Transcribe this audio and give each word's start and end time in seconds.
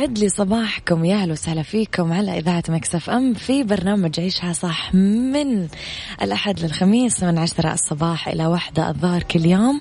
يسعد 0.00 0.18
لي 0.18 0.28
صباحكم 0.28 1.04
يا 1.04 1.16
أهلا 1.16 1.32
وسهلا 1.32 1.62
فيكم 1.62 2.12
على 2.12 2.38
إذاعة 2.38 2.62
مكس 2.68 2.99
إف 2.99 3.10
إم 3.10 3.34
في 3.34 3.62
برنامج 3.62 4.20
عيشها 4.20 4.52
صح 4.52 4.94
من 4.94 5.68
الأحد 6.22 6.60
للخميس 6.60 7.22
من 7.22 7.38
عشرة 7.38 7.72
الصباح 7.72 8.28
إلى 8.28 8.46
واحدة 8.46 8.88
الظهر 8.88 9.22
كل 9.22 9.46
يوم 9.46 9.80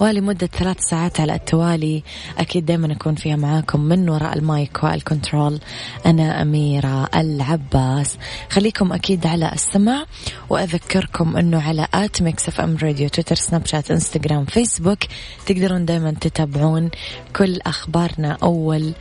ولمدة 0.00 0.46
ثلاث 0.46 0.80
ساعات 0.80 1.20
على 1.20 1.34
التوالي. 1.34 2.02
أكيد 2.38 2.66
دائما 2.66 2.92
أكون 2.92 3.14
فيها 3.14 3.36
معاكم 3.36 3.80
من 3.80 4.08
وراء 4.08 4.38
المايك 4.38 4.84
وال 4.84 4.99
control. 4.99 5.60
أنا 6.06 6.42
أميرة 6.42 7.08
العباس. 7.14 8.18
خليكم 8.50 8.92
أكيد 8.92 9.26
على 9.26 9.52
السمع 9.52 10.04
وأذكركم 10.48 11.36
إنه 11.36 11.62
على 11.62 11.86
at 11.94 12.22
مكس 12.22 12.51
إف 12.51 12.60
إم 12.60 12.76
راديو 12.82 13.08
تويتر 13.08 13.34
سناب 13.34 13.66
شات 13.66 13.90
إنستغرام 13.90 14.44
فيسبوك 14.44 14.98
تقدرون 15.46 15.84
دائما 15.84 16.10
تتابعون 16.20 16.90
كل 17.36 17.60
أخبارنا 17.66 18.38
أول 18.42 18.92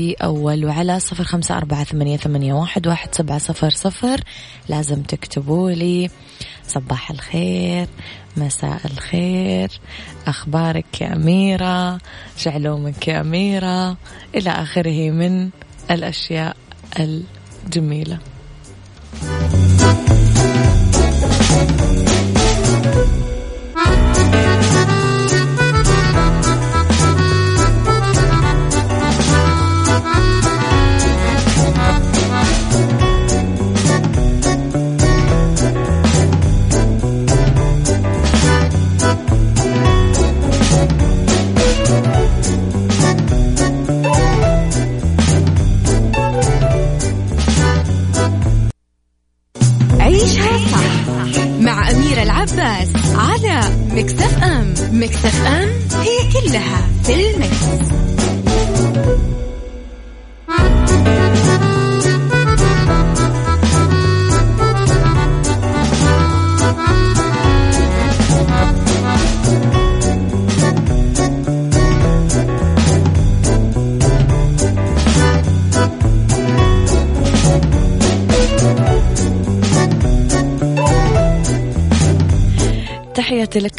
بأول 0.00 0.64
وعلى 0.64 1.00
صفر 1.00 1.24
خمسة 1.24 1.56
أربعة 1.56 1.84
ثمانية, 1.84 2.16
ثمانية 2.16 2.54
واحد, 2.54 2.86
واحد 2.86 3.14
سبعة 3.14 3.38
صفر 3.38 3.70
صفر. 3.70 4.20
لازم 4.68 5.02
تكتبوا 5.02 5.70
لي 5.70 6.10
صباح 6.66 7.10
الخير 7.10 7.86
مساء 8.36 8.80
الخير 8.84 9.70
أخبارك 10.26 11.00
يا 11.00 11.16
أميرة 11.16 11.98
شعلومك 12.36 13.08
يا 13.08 13.20
أميرة 13.20 13.96
إلى 14.34 14.50
آخره 14.50 15.10
من 15.10 15.50
الأشياء 15.90 16.56
الجميلة. 16.98 18.18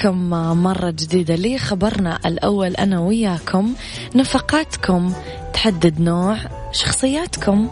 لكم 0.01 0.29
مرة 0.63 0.89
جديدة. 0.89 1.35
لي 1.35 1.57
خبرنا 1.57 2.19
الأول 2.25 2.75
أنا 2.75 2.99
وياكم. 2.99 3.73
نفقاتكم 4.15 5.13
تحدد 5.53 6.01
نوع 6.01 6.37
شخصياتكم. 6.71 7.69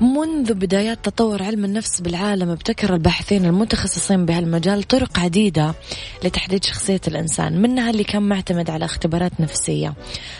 منذ 0.00 0.54
بدايات 0.54 1.04
تطور 1.04 1.42
علم 1.42 1.64
النفس 1.64 2.00
بالعالم 2.00 2.50
ابتكر 2.50 2.94
الباحثين 2.94 3.44
المتخصصين 3.44 4.26
بهالمجال 4.26 4.82
طرق 4.82 5.18
عديدة 5.18 5.74
لتحديد 6.24 6.64
شخصية 6.64 7.00
الإنسان 7.08 7.62
منها 7.62 7.90
اللي 7.90 8.04
كان 8.04 8.22
معتمد 8.22 8.70
على 8.70 8.84
اختبارات 8.84 9.32
نفسية. 9.40 9.94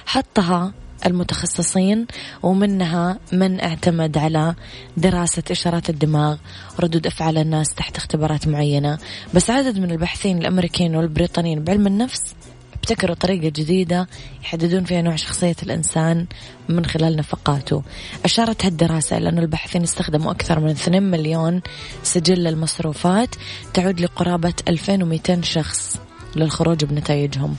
حطها 0.06 0.72
المتخصصين 1.06 2.06
ومنها 2.42 3.18
من 3.32 3.60
اعتمد 3.60 4.18
على 4.18 4.54
دراسة 4.96 5.42
إشارات 5.50 5.90
الدماغ 5.90 6.36
ردود 6.80 7.06
أفعال 7.06 7.38
الناس 7.38 7.74
تحت 7.74 7.96
اختبارات 7.96 8.48
معينة. 8.48 8.98
بس 9.34 9.50
عدد 9.50 9.78
من 9.78 9.90
الباحثين 9.90 10.38
الأمريكيين 10.38 10.96
والبريطانيين 10.96 11.64
بعلم 11.64 11.86
النفس 11.86 12.34
ابتكروا 12.74 13.14
طريقة 13.14 13.48
جديدة 13.48 14.08
يحددون 14.42 14.84
فيها 14.84 15.02
نوع 15.02 15.16
شخصية 15.16 15.56
الإنسان 15.62 16.26
من 16.68 16.86
خلال 16.86 17.16
نفقاته. 17.16 17.82
أشارت 18.24 18.64
هالدراسة 18.64 19.18
إلى 19.18 19.28
أن 19.28 19.38
الباحثين 19.38 19.82
استخدموا 19.82 20.30
أكثر 20.30 20.60
من 20.60 20.70
2 20.70 21.02
مليون 21.02 21.60
سجل 22.02 22.44
للمصروفات 22.44 23.34
تعود 23.74 24.00
لقرابة 24.00 24.54
2200 24.68 25.42
شخص 25.42 26.00
للخروج 26.36 26.84
بنتائجهم. 26.84 27.56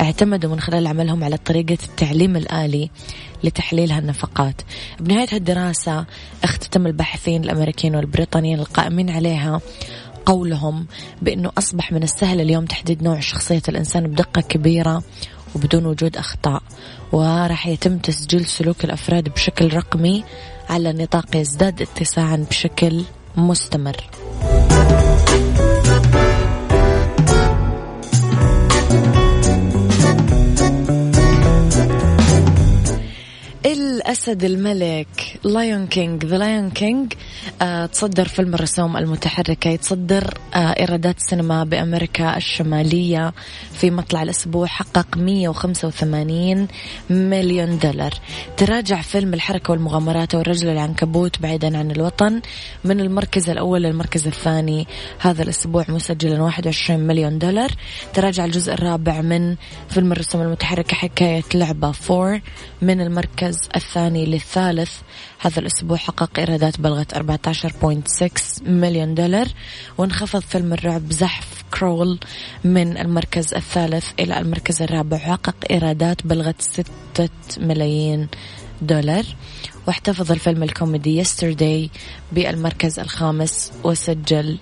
اعتمدوا 0.00 0.50
من 0.50 0.60
خلال 0.60 0.86
عملهم 0.86 1.24
على 1.24 1.36
طريقة 1.36 1.78
التعليم 1.84 2.36
الآلي 2.36 2.90
لتحليل 3.44 3.92
هالنفقات. 3.92 4.62
بنهاية 5.00 5.28
هالدراسة 5.32 6.06
اختتم 6.44 6.86
الباحثين 6.86 7.44
الأمريكيين 7.44 7.96
والبريطانيين 7.96 8.60
القائمين 8.60 9.10
عليها 9.10 9.60
قولهم 10.26 10.86
بأنه 11.22 11.50
أصبح 11.58 11.92
من 11.92 12.02
السهل 12.02 12.40
اليوم 12.40 12.64
تحديد 12.64 13.02
نوع 13.02 13.20
شخصية 13.20 13.62
الإنسان 13.68 14.06
بدقة 14.06 14.40
كبيرة 14.40 15.02
وبدون 15.54 15.86
وجود 15.86 16.16
أخطاء 16.16 16.62
وراح 17.12 17.66
يتم 17.66 17.98
تسجيل 17.98 18.44
سلوك 18.44 18.84
الأفراد 18.84 19.28
بشكل 19.28 19.74
رقمي 19.74 20.24
على 20.70 20.92
نطاق 20.92 21.36
يزداد 21.36 21.82
اتساعا 21.82 22.36
بشكل 22.50 23.02
مستمر. 23.36 23.96
الأسد 34.04 34.44
الملك 34.44 35.38
Lion 35.44 35.86
King 35.86 36.24
The 36.24 36.38
Lion 36.38 36.70
King 36.70 37.12
تصدر 37.92 38.28
فيلم 38.28 38.54
الرسوم 38.54 38.96
المتحركة 38.96 39.70
يتصدر 39.70 40.38
آه 40.54 40.58
إيرادات 40.58 41.16
السينما 41.16 41.64
بأمريكا 41.64 42.36
الشمالية 42.36 43.32
في 43.72 43.90
مطلع 43.90 44.22
الأسبوع 44.22 44.66
حقق 44.66 45.16
185 45.16 46.68
مليون 47.10 47.78
دولار. 47.78 48.14
تراجع 48.56 49.00
فيلم 49.00 49.34
الحركة 49.34 49.70
والمغامرات 49.70 50.34
والرجل 50.34 50.68
العنكبوت 50.68 51.40
بعيدا 51.40 51.78
عن 51.78 51.90
الوطن 51.90 52.40
من 52.84 53.00
المركز 53.00 53.50
الأول 53.50 53.82
للمركز 53.82 54.26
الثاني 54.26 54.86
هذا 55.18 55.42
الأسبوع 55.42 55.84
مسجلا 55.88 56.42
21 56.42 57.00
مليون 57.00 57.38
دولار. 57.38 57.70
تراجع 58.14 58.44
الجزء 58.44 58.72
الرابع 58.72 59.20
من 59.20 59.56
فيلم 59.88 60.12
الرسوم 60.12 60.42
المتحركة 60.42 60.96
حكاية 60.96 61.44
لعبة 61.54 61.92
4 62.10 62.40
من 62.84 63.00
المركز 63.00 63.68
الثاني 63.76 64.26
للثالث. 64.26 64.92
هذا 65.38 65.60
الأسبوع 65.60 65.96
حقق 65.96 66.38
إيرادات 66.38 66.80
بلغت 66.80 67.14
14.6 67.14 68.62
مليون 68.66 69.14
دولار 69.14 69.46
وانخفض 69.98 70.40
فيلم 70.40 70.72
الرعب 70.72 71.12
زحف 71.12 71.64
كرول 71.78 72.18
من 72.64 72.98
المركز 72.98 73.54
الثالث 73.54 74.06
إلى 74.20 74.38
المركز 74.38 74.82
الرابع 74.82 75.16
وحقق 75.16 75.56
إيرادات 75.70 76.26
بلغت 76.26 76.62
6 76.62 77.30
ملايين 77.58 78.28
دولار. 78.82 79.24
واحتفظ 79.86 80.32
الفيلم 80.32 80.62
الكوميدي 80.62 81.18
يسترداي 81.18 81.90
بالمركز 82.32 82.98
الخامس 82.98 83.72
وسجل 83.84 84.58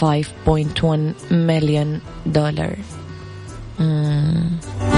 5.1 0.00 1.32
مليون 1.32 2.00
دولار. 2.26 2.76
مم. 3.78 4.97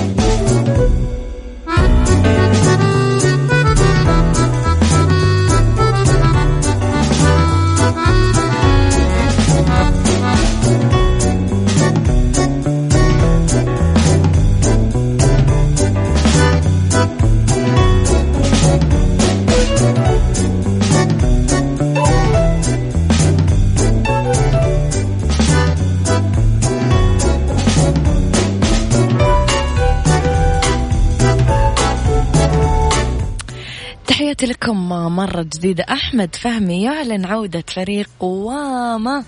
تحياتي 34.41 34.53
لكم 34.53 34.89
مرة 35.15 35.41
جديدة. 35.41 35.85
أحمد 35.89 36.35
فهمي 36.35 36.83
يعلن 36.83 37.25
عودة 37.25 37.63
فريق 37.67 38.09
واما. 38.23 39.23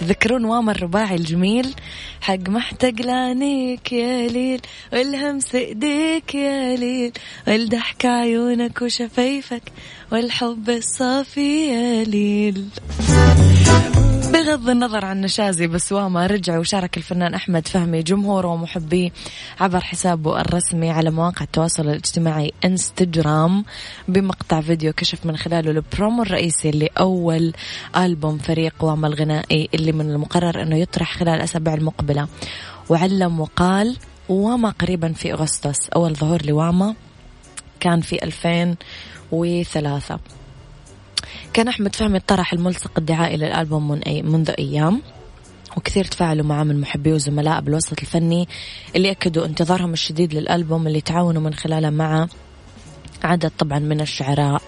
تذكرون 0.00 0.44
واما 0.44 0.72
الرباعي 0.72 1.16
الجميل؟ 1.16 1.74
حق 2.20 2.48
محتاج 2.48 3.02
لانيك 3.02 3.92
يا 3.92 4.28
ليل 4.28 4.60
والهمس 4.92 5.54
إيديك 5.54 6.34
يا 6.34 6.76
ليل 6.76 7.12
والضحك 7.48 8.06
عيونك 8.06 8.82
وشفايفك 8.82 9.72
والحب 10.12 10.70
الصافي 10.70 11.68
يا 11.68 12.04
ليل. 12.04 12.68
بغض 14.48 14.68
النظر 14.68 15.04
عن 15.04 15.20
نشازي 15.20 15.66
بسوامة 15.66 16.26
رجع 16.26 16.58
وشارك 16.58 16.96
الفنان 16.96 17.34
أحمد 17.34 17.68
فهمي 17.68 18.02
جمهوره 18.02 18.48
ومحبيه 18.48 19.10
عبر 19.60 19.80
حسابه 19.80 20.40
الرسمي 20.40 20.90
على 20.90 21.10
مواقع 21.10 21.44
التواصل 21.44 21.82
الاجتماعي 21.88 22.52
انستجرام 22.64 23.64
بمقطع 24.08 24.60
فيديو 24.60 24.92
كشف 24.92 25.26
من 25.26 25.36
خلاله 25.36 25.70
البرومو 25.70 26.22
الرئيسي 26.22 26.70
لأول 26.70 27.52
ألبوم 27.96 28.38
فريق 28.38 28.74
واما 28.80 29.06
الغنائي 29.06 29.68
اللي 29.74 29.92
من 29.92 30.10
المقرر 30.10 30.62
أنه 30.62 30.76
يطرح 30.76 31.18
خلال 31.18 31.34
الأسابيع 31.34 31.74
المقبلة. 31.74 32.28
وعلم 32.88 33.40
وقال 33.40 33.96
واما 34.28 34.70
قريبا 34.70 35.12
في 35.12 35.32
أغسطس 35.32 35.88
أول 35.88 36.14
ظهور 36.14 36.46
لواما 36.46 36.94
كان 37.80 38.00
في 38.00 38.24
2003 38.24 40.18
كان 41.58 41.68
أحمد 41.68 41.96
فهمي 41.96 42.20
طرح 42.20 42.52
الملصق 42.52 42.90
الدعائي 42.98 43.36
للألبوم 43.36 43.88
من 43.88 44.02
أي 44.02 44.22
منذ 44.22 44.50
أيام. 44.58 45.02
وكثير 45.76 46.04
تفاعلوا 46.04 46.46
معه 46.46 46.64
من 46.64 46.80
محبيه 46.80 47.14
وزملائه 47.14 47.60
بالوسط 47.60 47.92
الفني 48.00 48.48
اللي 48.96 49.10
أكدوا 49.10 49.46
انتظارهم 49.46 49.92
الشديد 49.92 50.34
للألبوم 50.34 50.86
اللي 50.86 51.00
تعاونوا 51.00 51.42
من 51.42 51.54
خلاله 51.54 51.90
مع 51.90 52.28
عدد 53.24 53.50
طبعا 53.58 53.78
من 53.78 54.00
الشعراء 54.00 54.62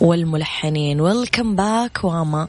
والملحنين. 0.00 1.00
ويلكم 1.00 1.56
باك 1.56 2.04
واما 2.04 2.48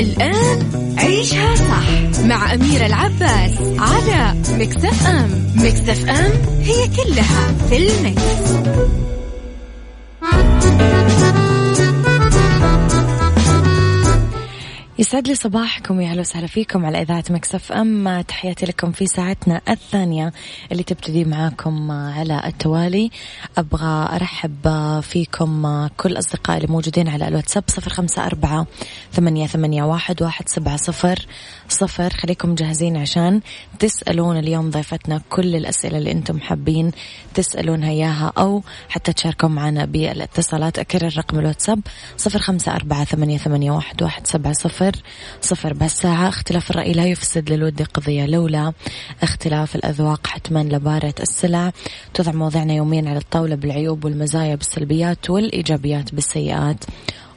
الآن 0.00 0.94
عيشها 0.98 1.54
صح 1.54 2.20
مع 2.24 2.54
أميرة 2.54 2.86
العباس 2.86 3.52
على 3.78 4.34
مكس 4.58 4.94
إف 4.94 5.06
أم 5.06 5.52
مكس 5.54 5.94
إف 5.94 6.08
أم 6.08 6.32
هي 6.62 6.88
كلها 6.88 7.52
في 7.70 7.76
المكس. 7.76 8.20
يسعد 15.00 15.28
لي 15.28 15.34
صباحكم 15.34 16.00
يا 16.00 16.10
أهلا 16.10 16.20
وسهلا 16.20 16.46
فيكم 16.46 16.86
على 16.86 17.02
إذاعة 17.02 17.24
مكس 17.30 17.62
إف 17.62 17.72
أم. 17.72 18.20
تحياتي 18.20 18.66
لكم 18.66 18.92
في 18.92 19.06
ساعتنا 19.06 19.60
الثانية 19.68 20.32
اللي 20.72 20.82
تبتدي 20.82 21.24
معاكم 21.24 21.90
على 21.90 22.42
التوالي. 22.46 23.10
أبغى 23.58 24.16
أرحب 24.16 24.68
فيكم 25.02 25.86
كل 25.96 26.18
أصدقائي 26.18 26.58
اللي 26.58 26.72
موجودين 26.72 27.08
على 27.08 27.28
الواتساب 27.28 27.64
صفر 27.66 27.90
خمسة 27.90 28.26
أربعة 28.26 28.66
ثمانية, 29.12 29.46
ثمانية 29.46 29.82
واحد, 29.82 30.22
واحد 30.22 30.48
سبعة 30.48 30.76
صفر 30.76 31.26
صفر. 31.68 32.10
خليكم 32.10 32.54
جاهزين 32.54 32.96
عشان 32.96 33.40
تسألون 33.78 34.38
اليوم 34.38 34.70
ضيفتنا 34.70 35.20
كل 35.30 35.56
الأسئلة 35.56 35.98
اللي 35.98 36.12
أنتم 36.12 36.40
حابين 36.40 36.90
تسألونها 37.34 37.90
إياها 37.90 38.32
أو 38.38 38.62
حتى 38.88 39.12
تشاركوا 39.12 39.48
معنا 39.48 39.84
بالإتصالات. 39.84 40.78
أكرر 40.78 41.16
رقم 41.16 41.38
الواتساب 41.38 41.80
صفر 42.16 42.38
خمسة 42.38 42.74
أربعة 42.74 43.04
ثمانية, 43.04 43.38
ثمانية 43.38 43.70
واحد, 43.70 44.02
واحد 44.02 44.26
سبعة 44.26 44.52
صفر. 44.52 44.89
صفر. 45.40 45.72
بهالساعة. 45.72 46.28
اختلاف 46.28 46.70
الرأي 46.70 46.92
لا 46.92 47.06
يفسد 47.06 47.52
للود 47.52 47.82
قضية. 47.82 48.26
لولا 48.26 48.72
اختلاف 49.22 49.76
الأذواق 49.76 50.26
حتما 50.26 50.62
لبارة 50.62 51.14
السلع. 51.20 51.72
توضع 52.14 52.32
مواضيعنا 52.32 52.74
يوميا 52.74 53.10
على 53.10 53.18
الطاولة 53.18 53.54
بالعيوب 53.54 54.04
والمزايا 54.04 54.54
بالسلبيات 54.54 55.30
والإيجابيات 55.30 56.14
بالسيئات 56.14 56.84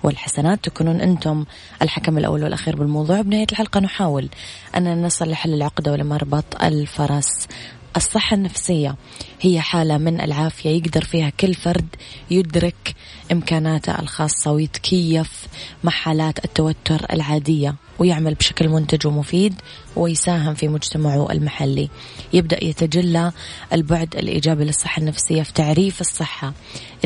والحسنات. 0.03 0.63
تكونون 0.63 1.01
أنتم 1.01 1.45
الحكم 1.81 2.17
الأول 2.17 2.43
والأخير 2.43 2.75
بالموضوع. 2.75 3.21
بنهاية 3.21 3.47
الحلقة 3.51 3.79
نحاول 3.79 4.29
أن 4.77 5.01
نصل 5.05 5.29
لحل 5.29 5.53
العقدة 5.53 5.91
ولمربط 5.91 6.63
الفرس. 6.63 7.47
الصحة 7.95 8.35
النفسية 8.35 8.95
هي 9.41 9.61
حالة 9.61 9.97
من 9.97 10.21
العافية 10.21 10.69
يقدر 10.69 11.03
فيها 11.03 11.29
كل 11.29 11.53
فرد 11.53 11.87
يدرك 12.31 12.95
إمكاناته 13.31 13.99
الخاصة 13.99 14.51
ويتكيف 14.51 15.47
مع 15.83 15.91
حالات 15.91 16.45
التوتر 16.45 17.05
العادية 17.13 17.75
ويعمل 17.99 18.33
بشكل 18.33 18.69
منتج 18.69 19.07
ومفيد 19.07 19.53
ويساهم 19.95 20.53
في 20.53 20.67
مجتمعه 20.67 21.31
المحلي. 21.31 21.89
يبدأ 22.33 22.63
يتجلى 22.63 23.31
البعد 23.73 24.15
الإيجابي 24.15 24.63
للصحة 24.63 24.99
النفسية 24.99 25.43
في 25.43 25.53
تعريف 25.53 26.01
الصحة 26.01 26.53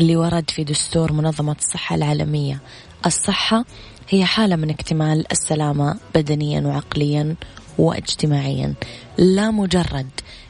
اللي 0.00 0.16
ورد 0.16 0.50
في 0.50 0.64
دستور 0.64 1.12
منظمة 1.12 1.56
الصحة 1.58 1.96
العالمية. 1.96 2.60
الصحة 3.06 3.64
هي 4.08 4.24
حالة 4.24 4.56
من 4.56 4.70
اكتمال 4.70 5.32
السلامة 5.32 5.98
بدنيا 6.14 6.60
وعقليا 6.60 7.36
واجتماعيا. 7.78 8.74
لا 9.18 9.50
مجرد 9.50 10.06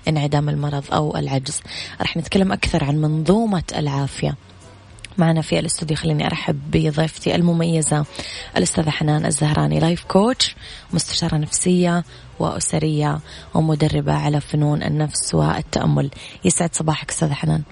انعدام 0.08 0.48
المرض 0.48 0.84
أو 0.92 1.16
العجز. 1.16 1.60
راح 2.00 2.16
نتكلم 2.16 2.52
أكثر 2.52 2.84
عن 2.84 2.96
منظومة 2.96 3.62
العافية. 3.76 4.36
معنا 5.18 5.42
في 5.42 5.58
الاستوديو 5.58 5.96
خليني 5.96 6.26
أرحب 6.26 6.70
بضيفتي 6.70 7.34
المميزة 7.34 8.04
الأستاذة 8.56 8.90
حنان 8.90 9.26
الزهراني 9.26 9.80
life 9.80 10.04
coach 10.04 10.56
مستشارة 10.92 11.36
نفسية 11.36 12.04
وأسرية 12.38 13.20
ومدربة 13.54 14.12
على 14.12 14.40
فنون 14.40 14.82
النفس 14.82 15.34
والتأمل. 15.34 16.10
يسعد 16.44 16.74
صباحك 16.74 17.10
أستاذة 17.10 17.32
حنان. 17.32 17.62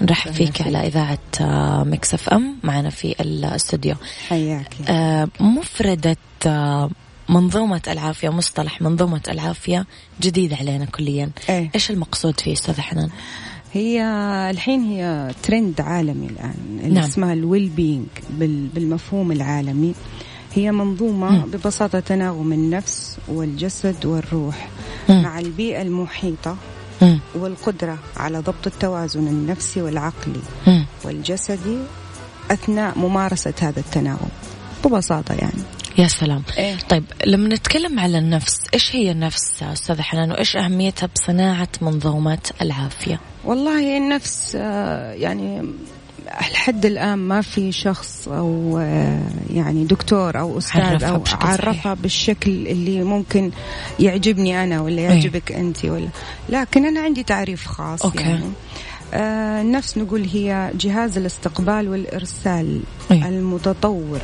نرحب 0.00 0.32
فيك 0.32 0.62
على 0.62 0.86
إذاعة 0.86 1.18
مكس 1.84 2.14
أف 2.14 2.28
أم 2.28 2.58
معنا 2.62 2.90
في 2.90 3.14
الاستوديو. 3.20 3.94
حياك 4.28 4.74
آه، 4.88 5.28
مفردة 5.40 6.16
آه، 6.46 6.90
منظومة 7.28 7.82
العافية 7.88 8.28
مصطلح 8.28 8.82
منظومة 8.82 9.20
العافية 9.28 9.86
جديد 10.20 10.52
علينا 10.52 10.84
كليا 10.84 11.30
إيه؟ 11.48 11.70
إيش 11.74 11.90
المقصود 11.90 12.40
فيه 12.40 12.52
أستاذة 12.52 12.80
حنان؟ 12.80 13.08
هي 13.72 14.02
الحين 14.50 14.82
هي 14.82 15.30
ترند 15.42 15.80
عالمي 15.80 16.26
الآن 16.26 16.78
اللي 16.80 16.94
نعم. 16.94 17.04
اسمها 17.04 17.32
ال 17.32 17.68
well-being 17.68 18.06
بالمفهوم 18.74 19.32
العالمي 19.32 19.94
هي 20.54 20.72
منظومة 20.72 21.30
مم. 21.30 21.50
ببساطة 21.50 22.00
تناغم 22.00 22.52
النفس 22.52 23.16
والجسد 23.28 24.06
والروح 24.06 24.68
مم. 25.08 25.22
مع 25.22 25.38
البيئة 25.38 25.82
المحيطة 25.82 26.56
مم. 27.02 27.20
والقدرة 27.34 27.98
على 28.16 28.38
ضبط 28.38 28.66
التوازن 28.66 29.28
النفسي 29.28 29.82
والعقلي 29.82 30.40
مم. 30.66 30.86
والجسدي 31.04 31.78
أثناء 32.50 32.98
ممارسة 32.98 33.54
هذا 33.60 33.80
التناغم 33.80 34.28
ببساطة 34.84 35.34
يعني 35.34 35.62
يا 35.98 36.08
سلام 36.08 36.42
إيه؟ 36.58 36.76
طيب 36.88 37.04
لما 37.26 37.48
نتكلم 37.48 38.00
على 38.00 38.18
النفس 38.18 38.58
إيش 38.74 38.96
هي 38.96 39.10
النفس 39.10 39.62
أستاذة 39.62 40.02
حنان 40.02 40.30
وإيش 40.30 40.56
أهميتها 40.56 41.08
بصناعة 41.14 41.68
منظومة 41.80 42.50
العافية؟ 42.62 43.20
والله 43.44 43.96
النفس 43.96 44.56
آه، 44.60 45.12
يعني 45.12 45.72
لحد 46.52 46.86
الآن 46.86 47.18
ما 47.18 47.40
في 47.40 47.72
شخص 47.72 48.28
أو 48.28 48.78
آه، 48.78 49.22
يعني 49.50 49.84
دكتور 49.84 50.38
أو 50.38 50.58
أستاذ 50.58 50.80
عرفها 50.80 51.24
صحيح. 51.24 51.46
عرفها 51.46 51.94
بالشكل 51.94 52.50
اللي 52.50 53.04
ممكن 53.04 53.50
يعجبني 54.00 54.64
أنا 54.64 54.80
ولا 54.80 55.02
يعجبك 55.02 55.52
أنت 55.52 55.84
ولا 55.84 56.08
لكن 56.48 56.84
أنا 56.84 57.00
عندي 57.00 57.22
تعريف 57.22 57.66
خاص 57.66 58.02
okay. 58.02 58.22
يعني 58.22 58.44
آه، 59.14 59.60
النفس 59.60 59.98
نقول 59.98 60.24
هي 60.32 60.70
جهاز 60.74 61.18
الاستقبال 61.18 61.88
والإرسال 61.88 62.80
إيه. 63.10 63.28
المتطور 63.28 64.20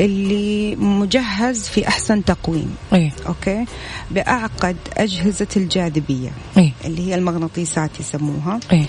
اللي 0.00 0.76
مجهز 0.76 1.68
في 1.68 1.88
أحسن 1.88 2.24
تقويم. 2.24 2.76
إيه. 2.92 3.10
okay؟ 3.26 3.64
بأعقد 4.10 4.76
أجهزة 4.96 5.46
الجاذبية. 5.56 6.30
إيه. 6.56 6.72
اللي 6.84 7.08
هي 7.08 7.14
المغناطيسات 7.14 8.00
يسموها. 8.00 8.60
إيه. 8.72 8.86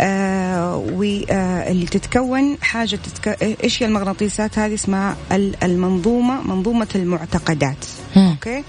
آه 0.00 0.76
واللي 0.76 1.86
تتكون 1.86 2.56
حاجة 2.62 2.96
تتك... 2.96 3.42
إيش 3.64 3.82
هي 3.82 3.86
المغناطيسات؟ 3.86 4.58
هذه 4.58 4.74
اسمها 4.74 5.16
ال- 5.32 5.64
المنظومة 5.64 6.42
منظومة 6.42 6.88
المعتقدات. 6.94 7.84
مم. 8.16 8.30
أوكي؟ 8.30 8.64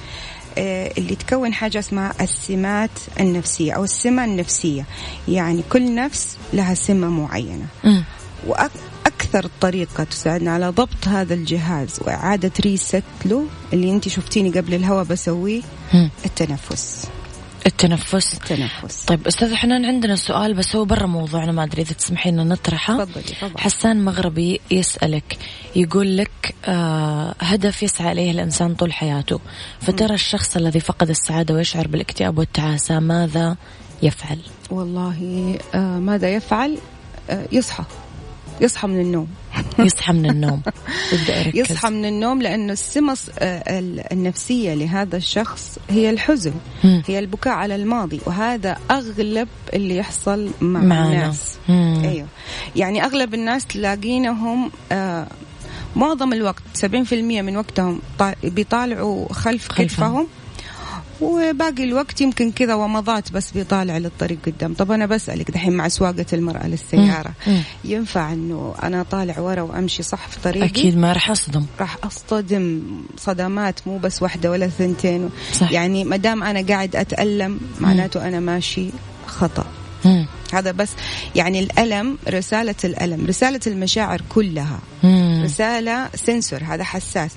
آه، 0.58 0.92
اللي 0.98 1.16
تكون 1.16 1.54
حاجة 1.54 1.80
اسمها 1.80 2.14
السمات 2.22 2.90
النفسية 3.20 3.72
أو 3.74 3.84
السمة 3.84 4.26
النفسية. 4.26 4.86
يعني 5.28 5.64
كل 5.70 5.96
نفس 5.96 6.38
لها 6.54 6.74
سمة 6.74 7.10
معينة. 7.10 7.66
مم. 7.84 8.04
وأكثر 9.36 9.50
طريقة 9.62 10.04
تساعدنا 10.04 10.52
على 10.52 10.70
ضبط 10.70 11.08
هذا 11.08 11.34
الجهاز 11.34 12.00
وإعادة 12.02 12.52
ريست 12.62 13.04
له 13.26 13.46
اللي 13.74 13.92
أنت 13.92 14.08
شفتيني 14.08 14.50
قبل 14.52 14.74
الهوا 14.74 15.04
بسويه. 15.04 15.62
التنفس. 16.26 17.08
التنفس. 17.66 18.34
التنفس. 18.34 19.06
طيب 19.06 19.28
أستاذ 19.28 19.56
حنان 19.56 19.86
عندنا 19.86 20.16
سؤال 20.16 20.54
بس 20.54 20.76
هو 20.76 20.86
برا 20.86 21.06
موضوعنا 21.06 21.52
ما 21.52 21.64
أدري 21.64 21.82
إذا 21.82 21.94
تسمحين 21.94 22.34
لنا 22.34 22.44
نطرحه. 22.44 23.04
تفضلي 23.04 23.24
تفضلي. 23.24 23.58
حسان 23.58 24.06
مغربي 24.06 24.62
يسألك 24.72 25.38
يقول 25.76 26.18
لك 26.18 26.56
آه 26.66 27.36
هدف 27.40 27.84
يسعى 27.84 28.12
إليه 28.12 28.32
الإنسان 28.32 28.76
طول 28.76 28.94
حياته 28.94 29.40
فترى 29.82 30.14
الشخص 30.14 30.56
الذي 30.56 30.80
فقد 30.80 31.10
السعادة 31.10 31.54
ويشعر 31.54 31.88
بالاكتئاب 31.88 32.38
والتعاسة 32.38 33.00
ماذا 33.00 33.58
يفعل؟ 34.04 34.40
والله 34.70 35.58
آه 35.74 36.00
ماذا 36.00 36.30
يفعل؟ 36.30 36.78
آه 37.30 37.46
يصحى. 37.52 37.84
يصحى 38.62 38.88
من 38.88 39.00
النوم. 39.02 39.28
يصحى 39.80 40.14
من 40.14 40.30
النوم. 40.30 40.62
يبدأ 41.14 41.38
يركز 41.38 41.60
يصحى 41.72 41.90
من 41.90 42.06
النوم 42.06 42.42
لأن 42.42 42.70
السمة 42.72 43.18
آه، 43.40 43.80
ال- 43.80 44.14
النفسية 44.14 44.74
لهذا 44.74 45.18
الشخص 45.18 45.78
هي 45.90 46.10
الحزن 46.10 46.54
مم. 46.84 47.04
هي 47.08 47.20
البكاء 47.20 47.54
على 47.54 47.76
الماضي 47.76 48.22
وهذا 48.26 48.78
أغلب 48.92 49.48
اللي 49.74 49.96
يحصل 49.98 50.50
مع 50.62 50.80
معنا. 50.82 51.06
الناس. 51.08 51.56
مم. 51.70 52.02
أيوه. 52.06 52.28
يعني 52.76 53.04
أغلب 53.06 53.34
الناس 53.34 53.66
تلاقينهم 53.66 54.72
آه 54.92 55.28
معظم 55.96 56.34
الوقت 56.34 56.64
70% 56.86 56.86
من 57.42 57.58
وقتهم 57.58 58.00
طا- 58.20 58.46
بيطالعوا 58.46 59.34
خلف 59.34 59.68
خلفهم. 59.70 59.86
كتفهم. 59.88 60.28
وباقي 61.22 61.84
الوقت 61.84 62.22
يمكن 62.22 62.52
كذا 62.52 62.74
ومضات 62.74 63.32
بس 63.32 63.52
بيطالع 63.52 63.98
للطريق 63.98 64.38
قدام. 64.46 64.74
طب 64.74 64.92
أنا 64.92 65.06
بسألك 65.06 65.52
دحين 65.52 65.74
مع 65.74 65.88
سواقة 65.88 66.26
المرأة 66.34 66.68
للسيارة. 66.68 67.32
مم. 67.48 67.62
ينفع 67.86 68.34
إنه 68.34 68.76
أنا 68.84 69.04
طالع 69.04 69.40
ورا 69.40 69.62
وأمشي 69.62 70.04
صح 70.04 70.28
في 70.28 70.40
طريقي؟ 70.44 70.66
أكيد 70.66 70.98
ما 70.98 71.14
راح 71.14 71.32
أصدم. 71.32 71.66
راح 71.80 71.98
أصطدم 72.04 72.82
صدمات 73.18 73.80
مو 73.88 73.98
بس 73.98 74.22
واحدة 74.22 74.52
ولا 74.52 74.68
ثنتين. 74.68 75.30
صح. 75.54 75.72
يعني 75.72 76.04
ما 76.04 76.18
دام 76.18 76.44
أنا 76.44 76.68
قاعد 76.68 76.96
أتألم 76.96 77.60
معناته 77.80 78.28
أنا 78.28 78.40
ماشي 78.40 78.90
خطأ. 79.28 79.66
مم. 80.06 80.28
هذا 80.54 80.72
بس 80.72 80.90
يعني 81.36 81.60
الألم 81.60 82.18
رسالة 82.30 82.76
الألم 82.84 83.26
رسالة 83.26 83.60
المشاعر 83.68 84.22
كلها 84.30 84.80
مم. 85.04 85.42
رسالة 85.44 86.10
سنسور 86.16 86.64
هذا 86.64 86.84
حساس 86.84 87.32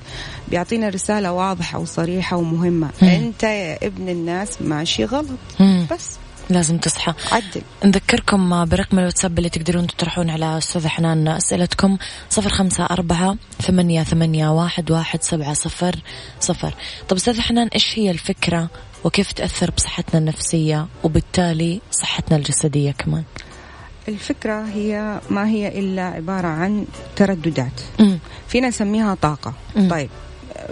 بيعطينا 0.48 0.88
رسالة 0.88 1.32
واضحة 1.32 1.78
وصريحة 1.78 2.36
ومهمة 2.36 2.90
مم. 3.02 3.08
أنت 3.08 3.42
يا 3.42 3.78
ابن 3.86 4.08
الناس 4.08 4.62
ماشي 4.62 5.04
غلط 5.04 5.28
مم. 5.60 5.86
بس 5.90 6.18
لازم 6.50 6.78
تصحى. 6.78 7.14
عدل. 7.32 7.62
نذكركم 7.84 8.64
برقم 8.64 8.98
الواتساب 8.98 9.38
اللي 9.38 9.48
تقدرون 9.48 9.86
تطرحون 9.86 10.30
على 10.30 10.58
أستاذة 10.58 10.88
حنان 10.88 11.28
أسئلتكم. 11.28 11.98
صفر 12.30 12.50
خمسة 12.50 12.84
أربعة 12.84 13.36
ثمانية, 13.62 14.02
ثمانية 14.02 14.48
واحد, 14.48 14.90
واحد 14.90 15.22
سبعة 15.22 15.52
صفر 15.52 15.96
صفر. 16.40 16.74
طب 17.08 17.16
أستاذة 17.16 17.40
حنان 17.40 17.68
إيش 17.68 17.98
هي 17.98 18.10
الفكرة 18.10 18.70
وكيف 19.04 19.32
تأثر 19.32 19.70
بصحتنا 19.70 20.20
النفسية 20.20 20.86
وبالتالي 21.04 21.80
صحتنا 21.90 22.36
الجسدية 22.36 22.90
كمان؟ 22.90 23.24
الفكرة 24.08 24.64
هي 24.64 25.20
ما 25.30 25.48
هي 25.48 25.78
إلا 25.78 26.02
عبارة 26.02 26.46
عن 26.46 26.86
ترددات. 27.16 27.80
مم. 28.00 28.18
فينا 28.48 28.68
نسميها 28.68 29.14
طاقة. 29.14 29.54
مم. 29.76 29.88
طيب. 29.88 30.10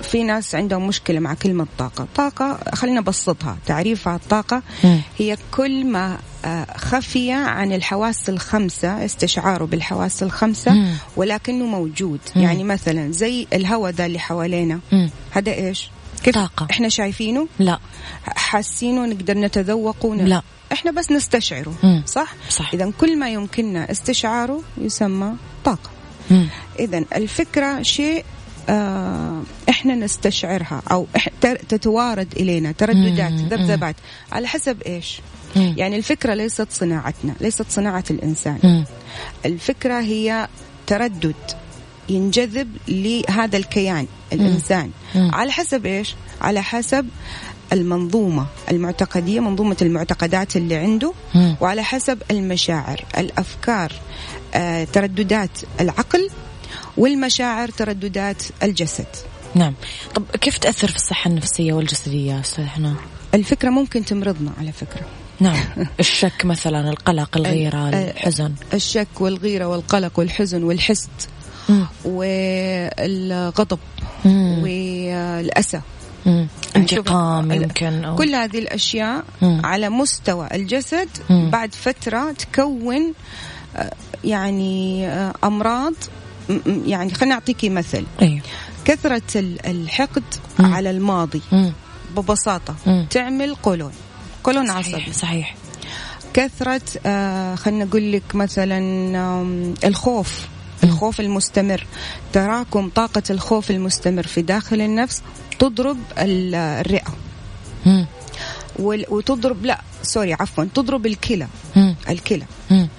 في 0.03 0.23
ناس 0.25 0.55
عندهم 0.55 0.87
مشكلة 0.87 1.21
مع 1.21 1.35
كلمة 1.35 1.67
طاقة 1.79 2.07
طاقة 2.15 2.59
خلينا 2.75 3.01
نبسطها 3.01 3.57
تعريفها 3.67 4.17
الطاقة 4.17 4.63
مم. 4.85 5.01
هي 5.19 5.37
كل 5.51 5.85
ما 5.87 6.19
آه، 6.45 6.67
خفي 6.77 7.33
عن 7.33 7.73
الحواس 7.73 8.29
الخمسة 8.29 9.05
استشعاره 9.05 9.65
بالحواس 9.65 10.23
الخمسة 10.23 10.73
مم. 10.73 10.93
ولكنه 11.17 11.65
موجود 11.67 12.21
مم. 12.37 12.43
يعني 12.43 12.65
مثلا 12.65 13.13
زي 13.13 13.47
الهواء 13.53 13.93
ده 13.93 14.07
اللي 14.07 14.19
حوالينا 14.19 14.81
مم. 14.93 15.11
هذا 15.31 15.53
إيش 15.53 15.91
كيف 16.25 16.35
طاقة. 16.35 16.67
إحنا 16.71 16.89
شايفينه 16.89 17.49
لا 17.59 17.79
حاسينه 18.27 19.07
نقدر 19.07 19.39
نتذوقه 19.39 20.15
لا. 20.15 20.43
إحنا 20.73 20.91
بس 20.91 21.11
نستشعره 21.13 21.75
مم. 21.83 22.03
صح 22.07 22.35
صح 22.51 22.75
اذا 22.75 22.93
كل 23.01 23.19
ما 23.19 23.29
يمكننا 23.31 23.91
استشعاره 23.91 24.63
يسمى 24.79 25.33
طاقة 25.65 25.91
مم. 26.31 26.49
إذا 26.79 27.05
الفكرة 27.17 27.83
شيء 27.83 28.25
إحنا 29.69 29.95
نستشعرها 29.95 30.83
أو 30.91 31.07
تتوارد 31.43 32.33
إلينا 32.37 32.73
ترددات. 32.73 33.33
ذبذبات 33.33 33.97
على 34.33 34.47
حسب 34.47 34.83
إيش؟ 34.83 35.21
مم. 35.57 35.75
يعني 35.77 35.97
الفكرة 35.97 36.35
ليست 36.35 36.69
صناعتنا، 36.71 37.35
ليست 37.41 37.67
صناعة 37.69 38.05
الإنسان، 38.11 38.59
مم. 38.65 38.85
الفكرة 39.47 40.01
هي 40.01 40.49
تردد 40.87 41.35
ينجذب 42.09 42.77
لهذا 42.89 43.57
الكيان 43.57 44.07
الإنسان 44.33 44.91
مم. 45.15 45.31
على 45.35 45.53
حسب 45.53 45.87
إيش؟ 45.87 46.15
على 46.41 46.63
حسب 46.63 47.09
المنظومة 47.73 48.47
المعتقدية 48.71 49.41
منظومة 49.41 49.77
المعتقدات 49.83 50.57
اللي 50.57 50.77
عنده 50.77 51.13
مم. 51.35 51.57
وعلى 51.61 51.83
حسب 51.85 52.23
المشاعر 52.31 53.05
الأفكار 53.19 53.93
آه، 54.55 54.85
ترددات 54.85 55.51
العقل 55.81 56.31
والمشاعر 56.97 57.69
ترددات 57.69 58.43
الجسد. 58.63 59.07
نعم. 59.55 59.75
طب 60.15 60.23
كيف 60.41 60.59
تأثر 60.59 60.89
في 60.89 60.97
الصحة 60.97 61.31
النفسية 61.31 61.73
والجسدية 61.73 62.41
أستاذ 62.41 62.65
حنان؟ 62.67 62.95
الفكرة 63.35 63.71
ممكن 63.71 64.05
تمرضنا 64.05 64.51
على 64.61 64.73
فكرة. 64.73 65.07
نعم. 65.41 65.57
الشك 66.01 66.45
مثلا 66.45 66.91
القلق 66.91 67.37
الغيرة 67.37 67.89
ال- 67.89 67.95
الحزن. 67.95 68.53
الشك 68.75 69.21
والغيرة 69.21 69.67
والقلق 69.67 70.19
والحزن 70.19 70.63
والحسد. 70.63 71.09
والغضب. 72.05 73.79
مم. 74.25 74.63
يعني 76.27 76.49
انتقام 76.77 77.53
يمكن 77.53 78.05
أو 78.05 78.17
كل 78.17 78.35
هذه 78.35 78.59
الأشياء 78.59 79.25
مم. 79.43 79.61
على 79.67 79.89
مستوى 79.89 80.49
الجسد 80.55 81.09
مم. 81.31 81.51
بعد 81.51 81.75
فترة 81.75 82.33
تكون 82.33 83.13
آه، 83.77 83.93
يعني 84.25 85.07
آه، 85.09 85.33
م- 85.45 85.95
يعني 86.87 87.15
خليني 87.15 87.35
اعطيكي 87.35 87.69
مثل. 87.69 88.05
أيوه 88.23 88.41
كثرة 88.85 89.23
ال- 89.37 89.67
الحقد 89.67 90.23
مم. 90.59 90.75
على 90.75 90.91
الماضي 90.91 91.43
مم. 91.53 91.73
ببساطة 92.17 92.75
مم. 92.87 93.07
تعمل 93.11 93.55
قولون. 93.55 93.93
قولون 94.45 94.71
عصبي. 94.71 95.13
صحيح. 95.13 95.55
كثرة 96.35 96.81
آه 97.07 97.55
خلينا 97.55 97.85
نقول 97.85 98.13
لك 98.13 98.35
مثلا 98.35 98.79
الخوف 99.85 100.47
الخوف 100.85 101.21
المستمر. 101.21 101.87
تراكم 102.33 102.89
طاقة 102.89 103.23
الخوف 103.31 103.71
المستمر 103.71 104.27
في 104.27 104.43
داخل 104.43 104.81
النفس 104.81 105.23
تضرب 105.59 105.99
ال- 106.19 106.55
الرئة. 106.55 107.15
وتضرب 108.79 109.65
لا 109.65 109.81
سوري 110.07 110.33
عفوا 110.33 110.65
تضرب 110.75 111.07
الكلى. 111.07 111.47
الكلى. 112.09 112.45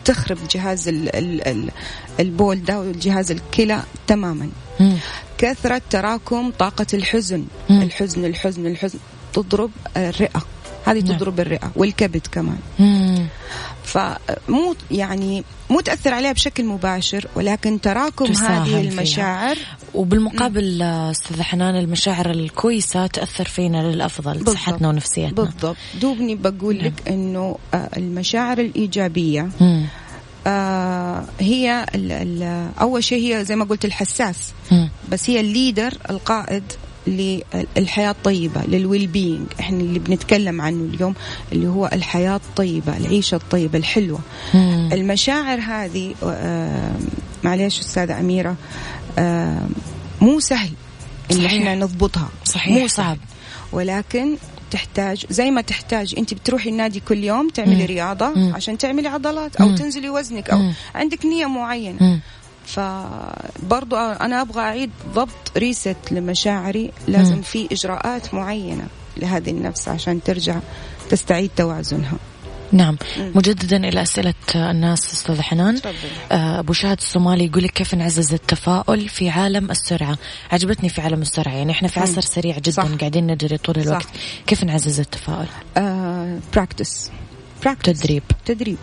تخرب 0.06 0.38
جهاز 0.52 0.88
ال 0.88 1.16
ال 1.16 1.48
ال 1.48 1.70
البول 2.20 2.64
ده 2.64 2.80
والجهاز 2.80 3.32
الكلى 3.32 3.84
تماما 4.08 4.50
مم. 4.80 4.98
كثرة 5.38 5.82
تراكم 5.90 6.52
طاقة 6.60 6.86
الحزن 6.94 7.46
مم. 7.70 7.82
الحزن 7.82 8.26
الحزن 8.26 8.68
الحزن 8.68 9.00
تضرب 9.34 9.72
الرئة 9.98 10.46
هذه 10.88 11.00
نعم. 11.03 11.17
تضرب 11.17 11.39
الرئة 11.39 11.72
والكبد 11.75 12.27
كمان 12.32 12.58
مم. 12.79 13.25
فمو 13.84 14.75
يعني 14.91 15.44
مو 15.70 15.79
تأثر 15.79 16.13
عليها 16.13 16.32
بشكل 16.32 16.65
مباشر 16.65 17.27
ولكن 17.36 17.82
تراكم 17.82 18.25
هذه 18.25 18.63
فيها. 18.63 18.79
المشاعر 18.79 19.58
وبالمقابل 19.94 20.82
آه، 20.82 21.12
أستاذ 21.12 21.41
حنان 21.41 21.75
المشاعر 21.75 22.29
الكويسة 22.29 23.08
تأثر 23.08 23.46
فينا 23.46 23.77
للأفضل. 23.77 24.48
صحتنا 24.48 24.89
ونفسيتنا 24.89 25.32
بالضبط 25.32 25.77
دوبني 26.01 26.36
بقول 26.36 26.77
نعم. 26.77 26.86
لك 26.86 27.08
إنه 27.08 27.58
آه، 27.74 27.89
المشاعر 27.98 28.58
الإيجابية 28.58 29.50
مم. 29.62 29.86
آه، 30.48 31.25
هي 31.39 31.86
ال 31.96 32.12
ال 32.12 32.70
أول 32.82 33.03
شيء 33.03 33.36
هي 33.38 33.46
زي 33.46 33.56
ما 33.56 33.65
قلت 33.65 33.86
الحساس 33.86 34.53
مم. 34.72 34.89
بس 35.10 35.29
هي 35.29 35.39
الليدر 35.39 35.94
القائد 36.10 36.63
للحياة 37.08 38.12
الطيبة 38.12 38.62
للويل 38.68 39.08
بينج 39.08 39.48
إحنا 39.60 39.80
اللي 39.80 40.00
بنتكلم 40.00 40.62
عنه 40.62 40.94
اليوم 40.94 41.14
اللي 41.52 41.68
هو 41.68 41.90
الحياة 41.94 42.36
الطيبة 42.36 42.98
العيشة 42.98 43.36
الطيبة 43.36 43.78
الحلوة 43.80 44.20
مم. 44.54 44.90
المشاعر 44.94 45.60
هذه 45.60 46.16
آه، 46.24 46.92
معلش 47.44 47.80
أستاذة 47.80 48.20
أميرة 48.20 48.56
آه، 49.20 49.68
مو 50.22 50.40
سهل 50.40 50.70
إن 51.32 51.36
صحيح. 51.38 51.52
إحنا 51.54 51.76
نضبطها 51.76 52.30
صحيح 52.46 52.78
مو 52.82 52.88
صعب 52.88 53.18
ولكن 53.72 54.36
تحتاج 54.72 55.26
زي 55.30 55.52
ما 55.52 55.62
تحتاج 55.62 56.16
أنت 56.18 56.34
بتروحي 56.34 56.70
النادي 56.70 57.00
كل 57.00 57.24
يوم 57.24 57.50
تعملي 57.50 57.76
مم. 57.82 57.86
رياضة 57.86 58.30
مم. 58.30 58.56
عشان 58.56 58.78
تعملي 58.78 59.08
عضلات 59.08 59.56
أو 59.56 59.68
مم. 59.68 59.76
تنزلي 59.76 60.10
وزنك 60.10 60.50
أو 60.50 60.58
مم. 60.58 60.74
عندك 60.96 61.26
نية 61.26 61.46
معينة 61.46 61.98
مم. 62.02 62.20
فبرضو 62.68 63.96
أنا 63.96 64.42
أبغى 64.42 64.62
أعيد 64.62 64.92
ضبط 65.14 65.58
reset 65.58 65.98
لمشاعري 66.12 66.92
لازم. 67.08 67.42
في 67.42 67.68
إجراءات 67.72 68.34
معينة 68.34 68.88
لهذه 69.18 69.50
النفس 69.50 69.88
عشان 69.88 70.24
ترجع 70.24 70.60
تستعيد 71.10 71.52
توازنها 71.56 72.18
نعم 72.72 72.98
مم. 73.18 73.32
مجددا 73.36 73.78
إلى 73.78 74.02
أسئلة 74.02 74.34
الناس 74.56 75.14
أستاذ 75.14 75.42
حنان. 75.42 75.80
آه، 76.32 76.60
أبو 76.60 76.74
شاهد 76.74 76.98
الصومالي 76.98 77.46
يقول 77.46 77.64
لك 77.64 77.72
كيف 77.72 77.96
نعزز 77.96 78.34
التفاؤل 78.34 79.10
في 79.10 79.30
عالم 79.30 79.72
السرعة 79.72 80.18
عجبتني 80.52 80.90
في 80.90 81.02
عالم 81.02 81.22
السرعة 81.22 81.54
يعني 81.54 81.72
إحنا 81.72 81.88
في. 81.88 82.00
عصر 82.00 82.22
سريع 82.22 82.58
جدا 82.58 82.72
صح. 82.72 82.84
قاعدين 83.00 83.28
نجري 83.28 83.58
طول 83.58 83.76
صح. 83.76 83.82
الوقت 83.82 84.08
كيف 84.48 84.64
نعزز 84.64 85.00
التفاؤل 85.00 85.48
practice 86.54 87.12
practice 87.64 88.00
تدريب 88.02 88.24
تدريب. 88.46 88.78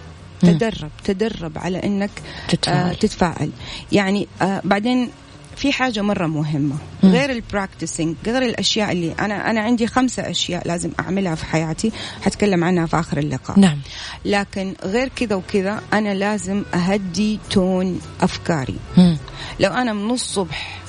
تدرب 0.46 0.90
تدرب 1.04 1.58
على 1.58 1.78
إنك 1.84 2.10
تتفاءل. 2.48 2.90
آه 2.90 2.92
تتفاءل 2.92 3.50
يعني 3.92 4.28
آه 4.42 4.60
بعدين 4.64 5.10
في 5.56 5.72
حاجة 5.72 6.02
مرة 6.02 6.26
مهمة 6.26 6.76
مم. 7.02 7.10
غير 7.10 7.30
ال 7.30 7.38
practicing 7.38 8.16
غير 8.26 8.42
الأشياء 8.42 8.92
اللي 8.92 9.12
أنا 9.20 9.50
أنا 9.50 9.60
عندي 9.60 9.86
خمسة 9.86 10.30
أشياء 10.30 10.68
لازم 10.68 10.90
أعملها 11.00 11.34
في 11.34 11.44
حياتي 11.46 11.92
حتكلم 12.22 12.64
عنها 12.64 12.86
في 12.86 12.98
آخر 13.00 13.18
اللقاء 13.18 13.58
نعم 13.58 13.78
لكن 14.24 14.74
غير 14.84 15.08
كذا 15.16 15.34
وكذا 15.36 15.80
أنا 15.92 16.14
لازم 16.14 16.62
أهدي 16.74 17.38
tone 17.50 18.00
أفكاري 18.20 18.76
مم. 18.96 19.16
لو 19.60 19.70
أنا 19.70 19.92
من 19.92 20.10
الصبح 20.10 20.83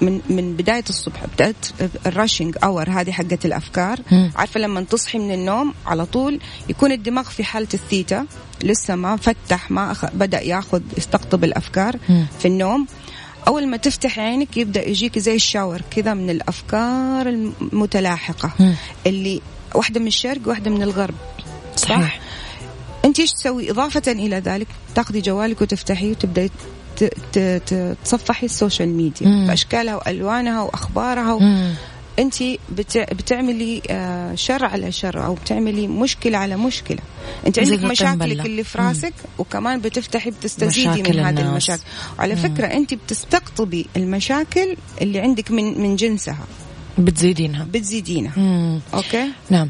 من 0.00 0.20
من 0.30 0.56
بداية 0.56 0.84
الصبح 0.88 1.24
بدأت 1.34 1.66
ال 2.06 2.12
rushing 2.12 2.56
hour 2.64 2.90
هذه 2.90 3.10
حقة 3.10 3.38
الأفكار. 3.44 3.98
مم. 4.12 4.32
عارفة 4.36 4.60
لما 4.60 4.80
تصحي 4.80 5.18
من 5.18 5.34
النوم 5.34 5.74
على 5.86 6.06
طول 6.06 6.40
يكون 6.68 6.92
الدماغ 6.92 7.24
في 7.24 7.44
حالة 7.44 7.68
الثيتا 7.74 8.26
لسه 8.62 8.94
ما 8.94 9.16
فتح 9.16 9.70
ما 9.70 9.92
أخ... 9.92 10.04
بدأ 10.14 10.40
ياخذ 10.40 10.82
يستقطب 10.98 11.44
الأفكار 11.44 11.96
مم. 12.08 12.26
في 12.38 12.48
النوم. 12.48 12.86
أول 13.48 13.66
ما 13.68 13.76
تفتح 13.76 14.18
عينك 14.18 14.56
يبدأ 14.56 14.88
يجيك 14.88 15.18
زي 15.18 15.34
ال 15.34 15.41
shower 15.41 15.80
كذا 15.90 16.14
من 16.14 16.30
الأفكار 16.30 17.28
المتلاحقة. 17.28 18.52
مم. 18.60 18.74
اللي 19.06 19.40
واحدة 19.74 20.00
من 20.00 20.06
الشرق 20.06 20.40
واحدة 20.48 20.70
من 20.70 20.82
الغرب. 20.82 21.14
صحيح. 21.76 22.20
أنت 23.04 23.20
إيش 23.20 23.32
تسوي؟ 23.32 23.70
إضافة 23.70 24.12
إلى 24.12 24.36
ذلك 24.36 24.66
تاخذي 24.94 25.20
جوالك 25.20 25.62
وتفتحيه 25.62 26.10
وتبدأي 26.10 26.50
تصفحي 28.04 28.46
ال 28.46 28.52
social 28.52 28.88
media 28.88 29.28
مم. 29.28 29.46
بأشكالها 29.46 29.96
وألوانها 29.96 30.62
وأخبارها 30.62 31.38
مم. 31.38 31.74
أنت 32.18 32.34
بت- 32.68 32.98
بتعملي 33.14 33.82
آه، 33.90 34.34
شر 34.34 34.64
على 34.64 34.92
شر 34.92 35.24
أو 35.26 35.34
بتعملي 35.34 35.86
مشكلة 35.86 36.38
على 36.38 36.56
مشكلة 36.56 36.98
أنت 37.46 37.58
عندك 37.58 37.84
مشاكلك. 37.84 38.46
اللي 38.46 38.64
في. 38.64 38.78
راسك 38.78 39.12
وكمان 39.38 39.80
بتفتحي 39.80 40.30
بتستزيدي 40.30 41.02
من 41.02 41.18
هذه. 41.20 41.40
المشاكل 41.40 41.82
وعلى 42.18 42.34
مم. 42.34 42.40
فكرة 42.40 42.66
أنت 42.66 42.94
بتستقطبي 42.94 43.86
المشاكل 43.96 44.76
اللي 45.02 45.20
عندك 45.20 45.50
من 45.50 45.80
من 45.82 45.96
جنسها 45.96 46.38
بتزيدينها 46.98 47.64
بتزيدينها 47.64 48.32
مم. 48.36 48.80
أوكي 48.94 49.28
نعم 49.50 49.68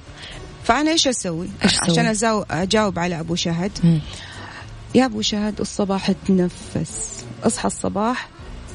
فأنا 0.65 0.91
إيش 0.91 1.09
أسوي 1.09 1.49
إيش؟ 1.65 1.81
عشان 1.83 2.15
أزاو- 2.15 2.45
أجاوب 2.51 2.99
على 2.99 3.21
أبو 3.21 3.35
شهد 3.35 3.71
مم. 3.85 4.01
يا 4.95 5.05
أبو 5.05 5.23
شهد 5.23 5.61
الصباح 5.61 6.13
تنفس 6.13 7.25
أصحى 7.45 7.67
الصباح 7.67 8.29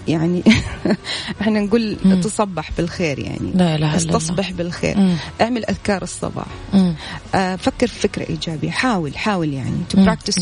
يعني 0.08 0.44
إحنا 1.42 1.60
نقول 1.60 1.98
مم. 2.06 2.22
تصبح 2.22 2.72
بالخير 2.78 3.20
يعني 3.20 3.52
لا 3.56 3.76
الله. 3.76 3.96
استصبح 3.96 4.52
بالخير 4.52 4.98
مم. 4.98 5.16
اعمل 5.42 5.66
أذكار 5.66 6.02
الصباح 6.02 6.46
مم. 6.74 6.96
آه 7.36 7.56
فكر 7.56 7.88
في 7.88 8.00
فكرة 8.00 8.30
إيجابية 8.30 8.70
حاول 8.72 9.18
حاول 9.18 9.54
يعني 9.54 9.78
to 9.90 9.98
مم. 9.98 10.06
practice. 10.06 10.38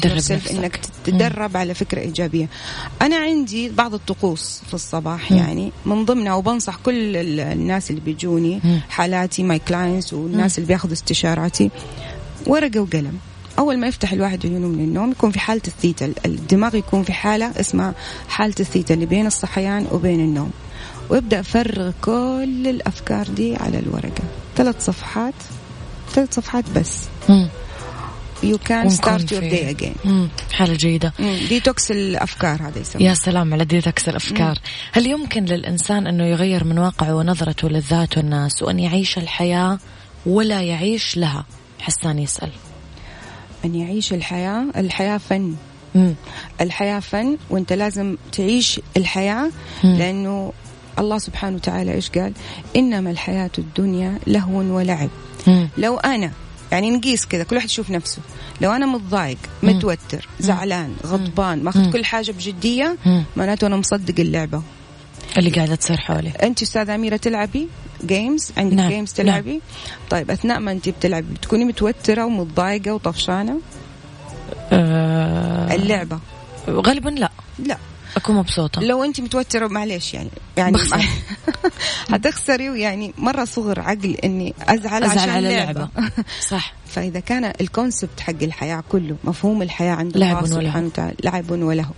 إنك 0.51 0.79
تتدرب 1.03 1.57
على 1.57 1.73
فكرة 1.73 1.99
إيجابية 2.01 2.49
أنا 3.01 3.15
عندي 3.15 3.69
بعض 3.69 3.93
الطقوس 3.93 4.61
في 4.67 4.73
الصباح 4.73 5.31
مم. 5.31 5.37
يعني 5.37 5.71
من 5.85 6.05
ضمنها 6.05 6.33
وبنصح 6.33 6.75
كل 6.85 7.15
ال- 7.17 7.39
الناس 7.39 7.89
اللي 7.89 8.01
بيجوني 8.01 8.59
مم. 8.63 8.81
حالاتي 8.89 9.43
my 9.43 9.59
clients 9.59 10.13
والناس 10.13 10.57
اللي 10.57 10.67
بياخذوا 10.67 10.93
استشاراتي 10.93 11.69
ورقة 12.47 12.79
وقلم 12.79 13.17
أول 13.59 13.77
ما 13.77 13.87
يفتح 13.87 14.11
الواحد 14.11 14.45
عيونه 14.45 14.67
من 14.67 14.83
النوم 14.83 15.11
يكون 15.11 15.31
في 15.31 15.39
حالة 15.39 15.61
الثيتا. 15.67 16.13
الدماغ 16.25 16.75
يكون 16.75 17.03
في 17.03 17.13
حالة 17.13 17.51
اسمها 17.59 17.93
حالة 18.27 18.55
الثيتا 18.59 18.93
اللي 18.93 19.05
بين 19.05 19.27
الصحيان 19.27 19.87
وبين 19.91 20.19
النوم. 20.19 20.51
ويبدا 21.09 21.39
يفرغ 21.39 21.91
كل 22.01 22.67
الأفكار 22.67 23.27
دي 23.27 23.55
على 23.55 23.79
الورقة. 23.79 24.23
ثلاث 24.55 24.85
صفحات. 24.85 25.33
ثلاث 26.13 26.35
صفحات 26.35 26.63
بس. 26.75 27.03
مم. 27.29 27.47
you 28.43 28.57
can 28.57 28.89
start 28.89 29.31
your 29.31 29.41
day 29.41 29.69
again 29.69 29.95
مم. 30.05 30.29
حالة 30.51 30.73
جيدة. 30.73 31.13
ديتوكس 31.49 31.91
الأفكار 31.91 32.61
هذا 32.61 32.79
يسمى 32.79 33.03
يا 33.03 33.13
سلام 33.13 33.53
على 33.53 33.65
ديتكس 33.65 34.09
الأفكار. 34.09 34.59
هل 34.91 35.07
يمكن 35.07 35.45
للإنسان 35.45 36.07
أنه 36.07 36.25
يغير 36.25 36.63
من 36.63 36.79
واقعه 36.79 37.15
ونظرته 37.15 37.69
للذات 37.69 38.17
والناس 38.17 38.63
وأن 38.63 38.79
يعيش 38.79 39.17
الحياة 39.17 39.79
ولا 40.25 40.61
يعيش 40.61 41.17
لها؟ 41.17 41.45
حسان 41.79 42.19
يسأل. 42.19 42.51
أن 43.67 43.75
يعيش 43.75 44.13
الحياة 44.13 44.65
الحياة 44.75 45.17
فن 45.17 45.55
مم. 45.95 46.13
الحياة 46.61 46.99
فن 46.99 47.37
وأنت 47.49 47.73
لازم 47.73 48.17
تعيش 48.31 48.81
الحياة 48.97 49.51
مم. 49.83 49.95
لأنه 49.95 50.53
الله 50.99 51.17
سبحانه 51.17 51.55
وتعالى 51.55 51.93
إيش 51.93 52.09
قال 52.09 52.33
إنما 52.75 53.11
الحياة 53.11 53.51
الدنيا 53.57 54.19
لهو 54.27 54.57
ولعب 54.75 55.09
مم. 55.47 55.69
لو 55.77 55.97
أنا 55.97 56.31
يعني 56.71 56.91
نقيس 56.91 57.25
كذا 57.25 57.43
كل 57.43 57.55
واحد 57.55 57.67
يشوف 57.67 57.91
نفسه 57.91 58.19
لو 58.61 58.71
أنا 58.71 58.85
متضايق. 58.85 59.37
متوتر 59.63 60.27
زعلان 60.39 60.95
غضبان. 61.05 61.63
ماخذ 61.63 61.91
كل 61.91 62.05
حاجة 62.05 62.31
بجدية. 62.31 62.97
معناته 63.37 63.67
أنا 63.67 63.77
مصدق 63.77 64.19
اللعبة 64.19 64.61
اللي 65.37 65.49
قاعدة 65.49 65.75
تصير 65.75 65.97
حولي. 65.97 66.29
أنت 66.29 66.61
أستاذة 66.61 66.95
أميرة 66.95 67.17
تلعبي؟ 67.17 67.67
games 68.05 68.51
عندك 68.57 68.73
نعم، 68.73 68.89
games 68.89 69.13
تلعبي؟ 69.13 69.61
طيب 70.09 70.31
أثناء 70.31 70.59
ما 70.59 70.71
أنت 70.71 70.89
بتلعبي 70.89 71.33
بتكوني 71.33 71.65
متوترة 71.65 72.25
ومتضايقة 72.25 72.91
وطفشانة؟ 72.93 73.59
آه 74.71 75.75
اللعبة. 75.75 76.19
غالبا 76.69 77.09
لا. 77.09 77.31
لا. 77.59 77.77
أكون 78.17 78.35
مبسوطة. 78.35 78.81
لو 78.81 79.03
أنت 79.03 79.21
متوترة 79.21 79.67
معلش 79.67 80.13
يعني 80.13 80.29
يعني 80.57 80.71
بخسر. 80.73 81.05
حتخسري 82.11 82.69
ويعني 82.71 83.13
مرة 83.17 83.45
صغر 83.45 83.79
عقل 83.79 84.15
إني 84.23 84.53
أزعل, 84.61 85.03
أزعل 85.03 85.19
عشان 85.19 85.29
على 85.29 85.49
لعبه, 85.49 85.79
لعبة. 85.79 85.89
صح. 86.49 86.73
فإذا 86.87 87.19
كان 87.19 87.53
ال 87.61 87.69
concept 87.69 88.19
حق 88.19 88.43
الحياة 88.43 88.83
كله 88.89 89.15
مفهوم 89.23 89.61
الحياة 89.61 89.91
عند 89.93 90.17
لعب 90.17 90.45
الله. 90.45 90.61
سبحانه 90.61 90.85
وتعالى 90.85 91.15
لعب 91.23 91.51
ولهو 91.51 91.89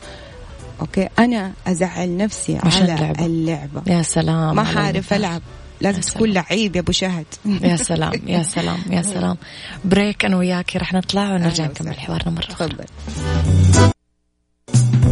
okay؟ 0.81 1.07
أنا 1.19 1.51
أزعل 1.67 2.17
نفسي 2.17 2.57
على 2.63 2.87
لعبة. 2.87 3.25
اللعبة. 3.25 3.81
يا 3.87 4.01
سلام 4.01 4.55
ما 4.55 4.63
حعرف. 4.63 5.13
ألعب. 5.13 5.41
لازم 5.81 5.97
يا 5.97 6.03
تكون 6.03 6.29
لعيب 6.29 6.75
يا 6.75 6.81
أبو 6.81 6.91
شهد. 6.91 7.25
يا 7.45 7.75
سلام 7.75 8.11
يا 8.27 8.43
سلام 8.43 8.77
يا 8.89 9.01
سلام. 9.13 9.37
بريك 9.85 10.25
أنا 10.25 10.37
وياكي 10.37 10.77
رح 10.77 10.93
نطلع 10.93 11.33
ونرجع 11.33 11.65
نكمل. 11.65 11.99
حوارنا 11.99 12.39
أخرى. 12.39 12.55
تفضل. 12.55 12.85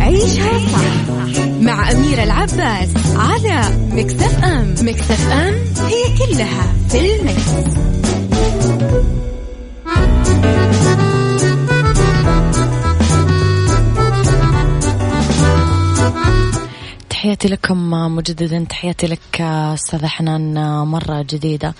عيشها 0.01 0.59
صح 0.59 0.79
مع 1.61 1.91
أميرة 1.91 2.23
العباس 2.23 2.89
على 3.15 3.61
مكتف 3.91 4.43
أم. 4.43 4.75
مكتف 4.81 5.29
أم 5.31 5.53
هي 5.87 6.17
كلها 6.17 6.73
في 6.89 7.15
المكس. 7.15 7.77
تحياتي 17.27 17.47
لكم 17.47 17.89
مجددا 18.15 18.65
تحياتي 18.69 19.07
لك 19.07 19.41
أستاذة 19.41 20.07
حنان 20.07 20.53
مرة 20.87 21.21
جديدة. 21.21 21.73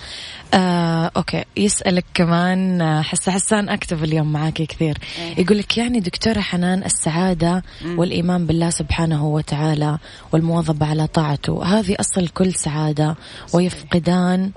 آه، 0.54 1.10
أوكي 1.16 1.44
يسألك 1.56 2.04
كمان 2.14 2.80
آه، 2.80 3.02
حس 3.02 3.28
حسان 3.28 3.68
اكتب 3.68 4.04
اليوم 4.04 4.32
معاكي 4.32 4.66
كثير. 4.66 4.98
يقول 5.38 5.58
لك 5.58 5.78
يعني 5.78 6.00
دكتورة 6.00 6.40
حنان 6.40 6.84
السعادة 6.84 7.62
والإيمان 7.96 8.46
بالله 8.46 8.70
سبحانه 8.70 9.26
وتعالى 9.26 9.98
والمواظبة 10.32 10.86
على 10.86 11.06
طاعته 11.06 11.64
هذه 11.64 11.96
أصل 12.00 12.28
كل 12.28 12.54
سعادة 12.54 13.16
ويفقدان 13.52 14.50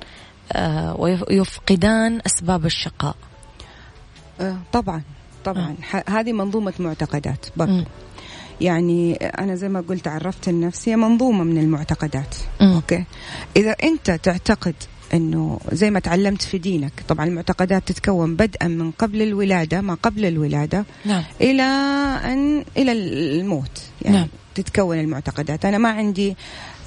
آه، 0.51 0.95
ويفقدان 0.99 2.21
أسباب 2.25 2.65
الشقاء. 2.65 3.15
آه، 4.41 4.57
طبعا 4.73 5.01
طبعا. 5.45 5.75
هذه 6.09 6.33
منظومة 6.33 6.73
معتقدات 6.79 7.45
مم. 7.57 7.85
يعني 8.61 9.13
أنا 9.15 9.55
زي 9.55 9.69
ما 9.69 9.81
قلت 9.89 10.07
عرفت 10.07 10.47
النفس 10.47 10.89
هي 10.89 10.95
منظومة 10.95 11.43
من 11.43 11.57
المعتقدات. 11.57 12.35
مم. 12.61 12.73
أوكي؟ 12.73 13.03
إذا 13.57 13.75
أنت 13.83 14.11
تعتقد 14.11 14.75
إنه 15.13 15.59
زي 15.71 15.91
ما 15.91 15.99
تعلمت 15.99 16.41
في 16.41 16.57
دينك 16.57 16.91
طبعا 17.07 17.25
المعتقدات 17.25 17.87
تتكون 17.87 18.35
بدءا 18.35 18.67
من 18.67 18.91
قبل 18.91 19.21
الولادة 19.21 19.81
ما 19.81 19.93
قبل 20.03 20.25
الولادة 20.25 20.85
نعم. 21.05 21.23
إلى 21.41 21.63
ان 22.33 22.63
إلى 22.77 22.91
الموت. 22.91 23.81
يعني 24.01 24.17
نعم. 24.17 24.27
تتكون 24.55 24.99
المعتقدات. 24.99 25.65
أنا 25.65 25.77
ما 25.77 25.89
عندي 25.89 26.35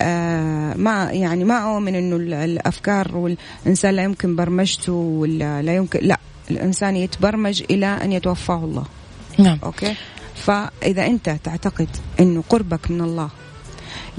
آه 0.00 0.74
ما 0.76 1.12
يعني 1.12 1.44
ما 1.44 1.74
أؤمن 1.74 1.94
إنه 1.94 2.16
ال- 2.16 2.34
الأفكار 2.34 3.16
والإنسان 3.16 3.94
لا 3.94 4.02
يمكن 4.02 4.36
برمجته 4.36 4.92
ولا 4.92 5.62
لا 5.62 5.74
يمكن 5.76 5.98
لا 6.02 6.18
الإنسان 6.50 6.96
يتبرمج 6.96 7.62
إلى 7.70 7.86
أن 7.86 8.12
يتوفاه 8.12 8.64
الله. 8.64 8.84
نعم. 9.38 9.58
أوكي؟ 9.64 9.94
فإذا 10.34 11.06
أنت 11.06 11.30
تعتقد 11.44 11.88
انه 12.20 12.44
قربك 12.48 12.90
من 12.90 13.00
الله 13.00 13.30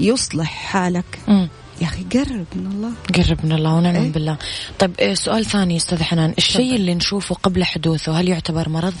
يصلح 0.00 0.50
حالك 0.50 1.18
مم. 1.28 1.48
يا 1.80 1.86
أخي 1.86 2.02
قرب 2.02 2.46
من 2.54 2.66
الله. 2.66 2.90
قرب 3.14 3.46
من 3.46 3.52
الله 3.52 3.74
ونعم 3.74 3.94
إيه؟ 3.94 4.12
بالله. 4.12 4.38
طيب 4.78 4.94
إيه، 5.00 5.14
سؤال 5.14 5.44
ثاني 5.44 5.76
أستاذ 5.76 6.02
حنان. 6.02 6.34
الشيء. 6.38 6.74
اللي 6.76 6.94
نشوفه 6.94 7.34
قبل 7.34 7.64
حدوثه 7.64 8.20
هل 8.20 8.28
يعتبر 8.28 8.68
مرض؟ 8.68 8.94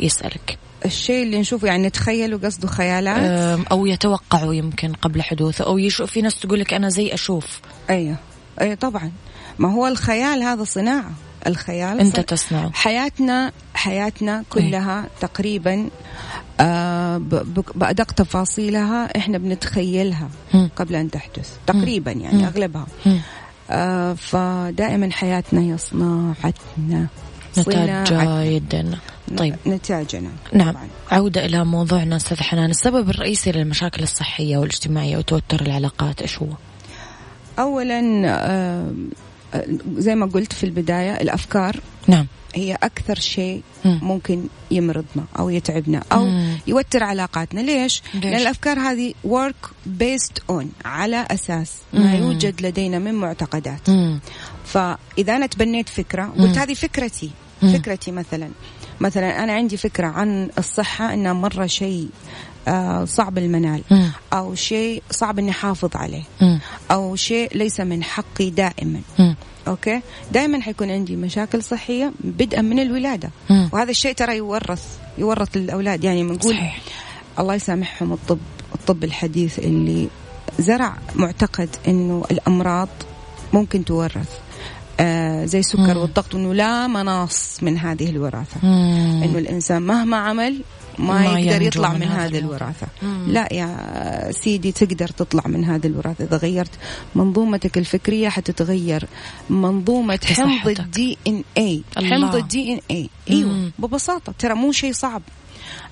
يسألك. 0.00 0.58
الشيء 0.84 1.22
اللي 1.22 1.40
نشوفه 1.40 1.68
يعني 1.68 1.86
نتخيله 1.86 2.38
قصده 2.38 2.68
خيالات؟ 2.68 3.66
أو 3.70 3.86
يتوقعوا 3.86 4.54
يمكن 4.54 4.92
قبل 4.92 5.22
حدوثه 5.22 5.64
أو 5.64 5.78
يشوف 5.78 6.10
في 6.10 6.22
ناس 6.22 6.38
تقول 6.38 6.60
لك 6.60 6.74
أنا 6.74 6.88
زي 6.88 7.14
أشوف. 7.14 7.60
أيوه. 7.90 8.16
أيوه 8.60 8.74
طبعا. 8.74 9.12
ما 9.58 9.72
هو 9.72 9.86
الخيال 9.86 10.42
هذا 10.42 10.64
صناعة. 10.64 11.12
الخيال 11.46 12.00
أنت 12.00 12.16
صن- 12.16 12.26
تصنعه 12.26 12.70
حياتنا 12.72 13.52
حياتنا 13.74 14.44
كلها 14.50 15.04
تقريبا 15.20 15.88
آه 16.60 17.18
بأدق 17.74 18.12
تفاصيلها 18.12 19.18
إحنا 19.18 19.38
بنتخيلها. 19.38 20.28
قبل 20.76 20.94
أن 20.94 21.10
تحدث 21.10 21.50
تقريبا 21.66 22.12
يعني 22.12 22.38
مم. 22.38 22.44
أغلبها 22.44 22.86
مم. 23.06 23.18
آه 23.70 24.12
فدائما 24.14 25.10
حياتنا 25.12 25.60
هي 25.60 25.78
صناعتنا 25.78 27.06
نتاج. 27.58 28.46
يدنا 28.46 28.98
طيب 29.36 29.56
نتاجنا 29.66 30.30
نعم 30.52 30.70
طبعا 30.72 30.88
عودة 31.10 31.44
إلى 31.46 31.64
موضوعنا 31.64 32.16
أستاذ 32.16 32.40
حنان 32.42 32.70
السبب 32.70 33.10
الرئيسي 33.10 33.52
للمشاكل 33.52 34.02
الصحية 34.02 34.56
والاجتماعية 34.56 35.16
وتوتر 35.16 35.60
العلاقات 35.60 36.22
إيش 36.22 36.38
هو؟ 36.38 36.46
اولا 37.58 38.00
آه 38.26 38.28
آه، 38.28 38.92
زي 39.96 40.14
ما 40.14 40.26
قلت 40.26 40.52
في 40.52 40.64
البداية 40.64 41.14
الأفكار 41.20 41.80
نعم 42.08 42.26
هي 42.54 42.74
أكثر 42.82 43.14
شيء 43.14 43.62
مم. 43.84 43.98
ممكن 44.02 44.44
يمرضنا 44.70 45.24
أو 45.38 45.50
يتعبنا 45.50 46.02
أو 46.12 46.24
مم. 46.24 46.58
يوتر 46.66 47.04
علاقاتنا 47.04 47.60
ليش؟ 47.60 48.02
ليش؟ 48.14 48.24
لأن 48.24 48.34
الأفكار 48.34 48.78
هذه 48.78 49.14
work 49.28 49.68
based 50.00 50.54
on 50.56 50.64
على 50.84 51.26
أساس 51.30 51.72
ما 51.92 52.16
مم. 52.16 52.22
يوجد 52.22 52.66
لدينا 52.66 52.98
من 52.98 53.14
معتقدات 53.14 53.90
مم. 53.90 54.20
فإذا 54.64 55.36
أنا 55.36 55.46
تبنيت 55.46 55.88
فكرة 55.88 56.22
مم. 56.22 56.46
قلت 56.46 56.58
هذه 56.58 56.74
فكرتي 56.74 57.30
مم. 57.62 57.72
فكرتي 57.72 58.10
مثلا 58.12 58.48
مثلا 59.00 59.44
أنا 59.44 59.52
عندي 59.52 59.76
فكرة 59.76 60.06
عن 60.06 60.50
الصحة 60.58 61.14
إنها 61.14 61.32
مرة 61.32 61.66
شيء 61.66 62.08
صعب 63.04 63.38
المنال. 63.38 63.82
أو 64.32 64.54
شيء 64.54 65.02
صعب 65.10 65.38
إني 65.38 65.50
أحافظ 65.50 65.96
عليه. 65.96 66.22
أو 66.90 67.16
شيء 67.16 67.56
ليس 67.56 67.80
من 67.80 68.04
حقي 68.04 68.50
دائما. 68.50 69.00
أوكي 69.68 70.00
دائما 70.32 70.60
حيكون 70.60 70.90
عندي 70.90 71.16
مشاكل 71.16 71.62
صحية 71.62 72.12
بدءا 72.20 72.62
من 72.62 72.78
الولادة. 72.78 73.30
وهذا 73.72 73.90
الشيء 73.90 74.14
ترى 74.14 74.36
يورث 74.36 74.82
يورث 75.18 75.56
للاولاد 75.56 76.04
يعني 76.04 76.24
بنقول 76.24 76.58
الله 77.38 77.54
يسامحهم 77.54 78.12
الطب 78.12 78.38
الطب 78.74 79.04
الحديث 79.04 79.58
اللي 79.58 80.08
زرع 80.58 80.96
معتقد 81.14 81.68
إنه 81.88 82.24
الأمراض 82.30 82.88
ممكن 83.52 83.84
تورث 83.84 84.28
آه 85.00 85.44
زي 85.44 85.58
السكر. 85.58 85.98
والضغط 85.98 86.34
إنه 86.34 86.54
لا 86.54 86.86
مناص 86.86 87.62
من 87.62 87.78
هذه 87.78 88.10
الوراثة 88.10 88.60
مم. 88.62 89.22
إنه 89.24 89.38
الإنسان 89.38 89.82
مهما 89.82 90.16
عمل 90.16 90.60
ما, 90.98 91.14
ما 91.14 91.38
يقدر 91.38 91.62
ينجو 91.62 91.66
يطلع 91.66 91.92
من 91.92 92.00
من, 92.00 92.06
هذه. 92.06 92.38
الوراثة 92.38 92.86
مم. 93.02 93.24
لا 93.28 93.48
يا 93.52 94.32
سيدي 94.32 94.72
تقدر 94.72 95.08
تطلع 95.08 95.42
من 95.46 95.64
هذه 95.64 95.86
الوراثة 95.86 96.24
إذا 96.24 96.36
غيرت 96.36 96.70
منظومتك 97.14 97.78
الفكرية 97.78 98.28
حتتغير 98.28 99.06
منظومة 99.50 100.14
حتى 100.14 100.34
حمض. 100.34 100.68
ال 100.80 101.18
DNA. 101.26 101.82
حمض 101.96 102.34
ال 102.34 102.72
DNA 102.72 103.08
إيوه 103.30 103.52
مم. 103.52 103.72
ببساطة 103.78 104.34
ترى 104.38 104.54
مو 104.54 104.72
شيء 104.72 104.92
صعب 104.92 105.22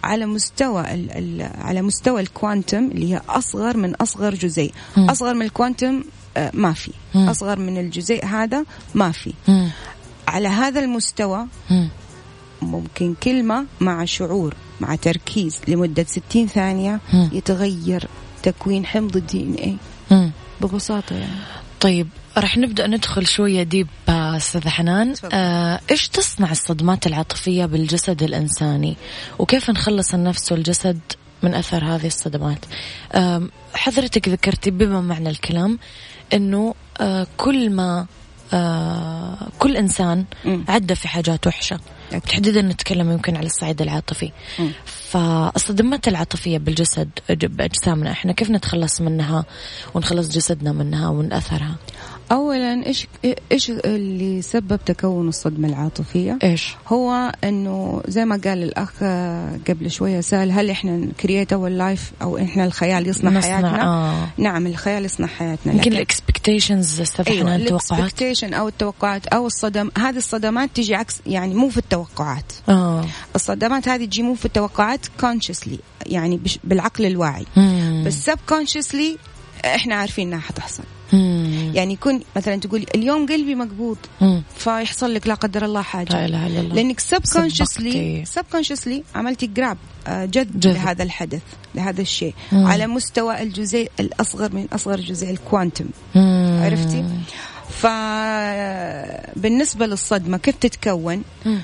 على 0.04 0.26
مستوى 0.26 0.94
ال 0.94 1.10
ال 1.10 1.50
على 1.58 1.82
مستوى 1.82 2.20
ال 2.20 2.28
quantum 2.28 2.85
اللي 2.84 3.14
هي 3.14 3.20
أصغر 3.28 3.76
من 3.76 3.94
أصغر 3.94 4.34
جزيء 4.34 4.72
مم. 4.96 5.10
أصغر 5.10 5.34
من 5.34 5.42
ال 5.42 5.50
quantum 5.50 6.02
آه، 6.36 6.50
ما 6.54 6.72
في 6.72 6.90
مم. 7.14 7.28
أصغر 7.28 7.58
من 7.58 7.78
الجزيء 7.78 8.24
هذا 8.26 8.64
ما 8.94 9.12
في 9.12 9.32
مم. 9.48 9.70
على 10.28 10.48
هذا 10.48 10.80
المستوى 10.80 11.46
مم. 11.70 11.88
ممكن 12.64 13.14
كلمة 13.22 13.66
مع 13.81 14.05
شعور 14.05 14.55
مع 14.81 14.94
تركيز 14.94 15.61
لمدة 15.68 16.05
60 16.05 16.46
ثانية 16.46 17.01
مم. 17.12 17.31
يتغير 17.33 18.09
تكوين 18.42 18.87
حمض 18.87 19.16
ال 19.16 19.40
DNA. 19.42 19.76
ببساطة 20.61 21.16
يعني 21.16 21.33
طيب 21.81 22.09
رح 22.38 22.59
نبدأ 22.59 22.87
ندخل 22.87 23.27
شوية 23.27 23.62
deep 23.62 23.87
آه، 24.09 24.37
أستاذ 24.37 24.68
حنان. 24.68 25.14
آه، 25.33 25.81
إيش 25.90 26.09
تصنع 26.09 26.51
الصدمات 26.51 27.07
العاطفية 27.07 27.66
بالجسد 27.66 28.22
الإنساني 28.22 28.96
وكيف 29.38 29.70
نخلص 29.70 30.14
النفس 30.14 30.53
والجسد 30.53 30.98
من 31.42 31.55
أثر 31.55 31.85
هذه 31.85 32.07
الصدمات 32.07 32.59
آم، 33.14 33.51
حضرتك 33.75 34.29
ذكرتي 34.29 34.70
بما 34.70 35.01
معنى 35.01 35.31
الكلام 35.31 35.79
أنه 36.33 36.75
آه، 37.01 37.27
كل 37.37 37.70
ما 37.70 38.07
آه، 38.54 39.48
كل 39.58 39.76
إنسان 39.76 40.24
مم. 40.44 40.64
عدى 40.68 40.94
في 40.94 41.08
حاجات 41.08 41.46
وحشة 41.46 41.80
أكيد. 42.12 42.20
تحديدا 42.30 42.62
نتكلم 42.62 43.10
يمكن 43.12 43.36
على 43.36 43.46
الصعيد 43.46 43.82
العاطفي 43.82 44.30
مم. 44.58 44.70
فالصدمات 44.84 46.08
العاطفية 46.08 46.58
بالجسد 46.58 47.10
بأجسامنا 47.30 48.10
إحنا 48.10 48.32
كيف 48.32 48.50
نتخلص 48.50 49.00
منها 49.00 49.44
ونخلص 49.94 50.28
جسدنا 50.28 50.72
منها 50.72 51.08
ومن 51.08 51.32
أثرها 51.32 51.76
اولا 52.32 52.87
إيش 52.87 53.06
إيش 53.52 53.70
اللي 53.70 54.42
سبب 54.42 54.80
تكون 54.87 55.28
الصدمة 55.28 55.68
العاطفية؟ 55.68 56.38
إيش؟ 56.42 56.74
هو 56.88 57.32
إنه 57.44 58.02
زي 58.08 58.24
ما 58.24 58.40
قال 58.44 58.62
الأخ 58.62 58.92
آه، 59.02 59.58
قبل 59.68 59.90
شوية 59.90 60.20
سأل 60.20 60.52
هل 60.52 60.70
إحنا 60.70 61.08
create 61.20 61.52
our 61.52 61.68
life 61.68 62.12
أو 62.22 62.38
إحنا 62.38 62.64
الخيال 62.64 63.06
يصنع 63.06 63.40
حياتنا؟ 63.40 63.82
آه. 63.82 64.28
نعم 64.38 64.66
الخيال 64.66 65.04
يصنع 65.04 65.26
حياتنا. 65.26 65.72
يمكن 65.72 65.80
لكن- 65.90 65.92
ال 65.92 66.01
expectations 66.01 67.02
أيوه 67.28 67.40
حنان 67.40 67.61
التوقعات 67.61 68.22
أو 68.42 68.68
التوقعات 68.68 69.26
أو 69.26 69.46
الصدم 69.46 69.90
هذه 69.98 70.16
الصدمات 70.16 70.70
تجي 70.74 70.94
عكس 70.94 71.20
يعني 71.26 71.54
مو 71.54 71.68
في 71.68 71.78
التوقعات. 71.78 72.52
آه. 72.68 73.04
الصدمات 73.35 73.88
هذه 73.88 74.04
تجي 74.04 74.22
مو 74.22 74.35
في 74.35 74.44
التوقعات 74.46 75.06
consciously 75.06 75.76
يعني 76.06 76.40
بالعقل 76.64 77.06
الواعي. 77.06 77.46
مم. 77.56 78.02
بس 78.06 78.30
subconsciously 78.30 79.18
إحنا 79.64 79.94
عارفين 79.94 80.28
إنها 80.28 80.40
حتحصل. 80.40 80.82
مم. 81.12 81.72
يعني 81.75 81.92
يكون 81.94 82.20
مثلا 82.37 82.57
تقولي 82.57 82.87
اليوم 82.94 83.27
قلبي 83.27 83.55
مقبوض 83.55 83.96
مم. 84.20 84.42
فيحصل 84.57 85.14
لك 85.14 85.27
لا 85.27 85.35
قدر 85.35 85.64
الله 85.64 85.83
حاجة 85.83 86.12
لا 86.12 86.25
إله 86.25 86.46
إلا 86.46 86.61
الله 86.61 86.75
لأنك 86.75 87.01
سبقتي. 87.01 87.51
subconsciously 87.51 88.25
subconsciously 88.38 89.03
عملتي 89.16 89.46
جراب 89.46 89.79
جذب 90.09 90.61
جذب. 90.61 90.75
لهذا 90.75 91.03
الحدث 91.03 91.42
لهذا 91.75 92.01
الشيء 92.01 92.35
مم. 92.53 92.66
على 92.66 92.87
مستوى 92.87 93.42
الجزيء 93.42 93.90
الأصغر 94.01 94.55
من 94.55 94.66
أصغر 94.72 95.01
جزيء 95.01 95.31
الكوانتم 95.31 95.85
مم. 96.14 96.61
عرفتي 96.64 97.05
فبالنسبه 99.35 99.87
للصدمة 99.87 100.37
كيف 100.38 100.55
تتكون 100.57 101.22
مم. 101.46 101.61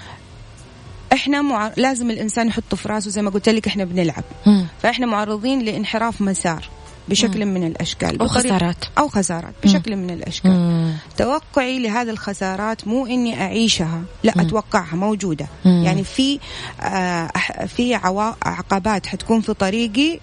إحنا 1.13 1.43
مع... 1.43 1.73
لازم 1.77 2.11
الإنسان 2.11 2.49
يحطه 2.49 2.77
في 2.77 2.89
راسه 2.89 3.11
زي 3.11 3.23
ما 3.23 3.31
قلت 3.31 3.49
لك 3.49 3.67
إحنا 3.67 3.85
بنلعب 3.85 4.25
مم. 4.47 4.67
فإحنا 4.83 5.07
معرضين 5.07 5.63
لانحراف 5.63 6.21
مسار 6.21 6.69
بشكل 7.09 7.47
من 7.47 7.67
الأشكال 7.67 8.21
أو 8.21 8.29
بطريقة- 8.29 8.31
خسارات. 8.31 8.85
أو 8.99 9.09
خسارات 9.09 9.55
بشكل 9.65 9.97
من 9.97 10.11
الأشكال. 10.11 10.51
مم. 10.51 10.93
توقعي 11.17 11.79
لهذه 11.79 12.11
الخسارات 12.11 12.89
مو 12.89 13.07
إني 13.07 13.43
أعيشها 13.43 14.03
لا 14.25 14.33
أتوقعها 14.43 14.97
موجودة. 14.97 15.47
مم. 15.65 15.83
يعني 15.85 16.05
في 16.05 16.39
آه 16.81 17.31
في 17.77 17.95
عوا... 17.95 18.33
عقبات 18.43 19.07
حتكون 19.07 19.41
في 19.41 19.55
طريقي 19.55 20.15
آه، 20.15 20.21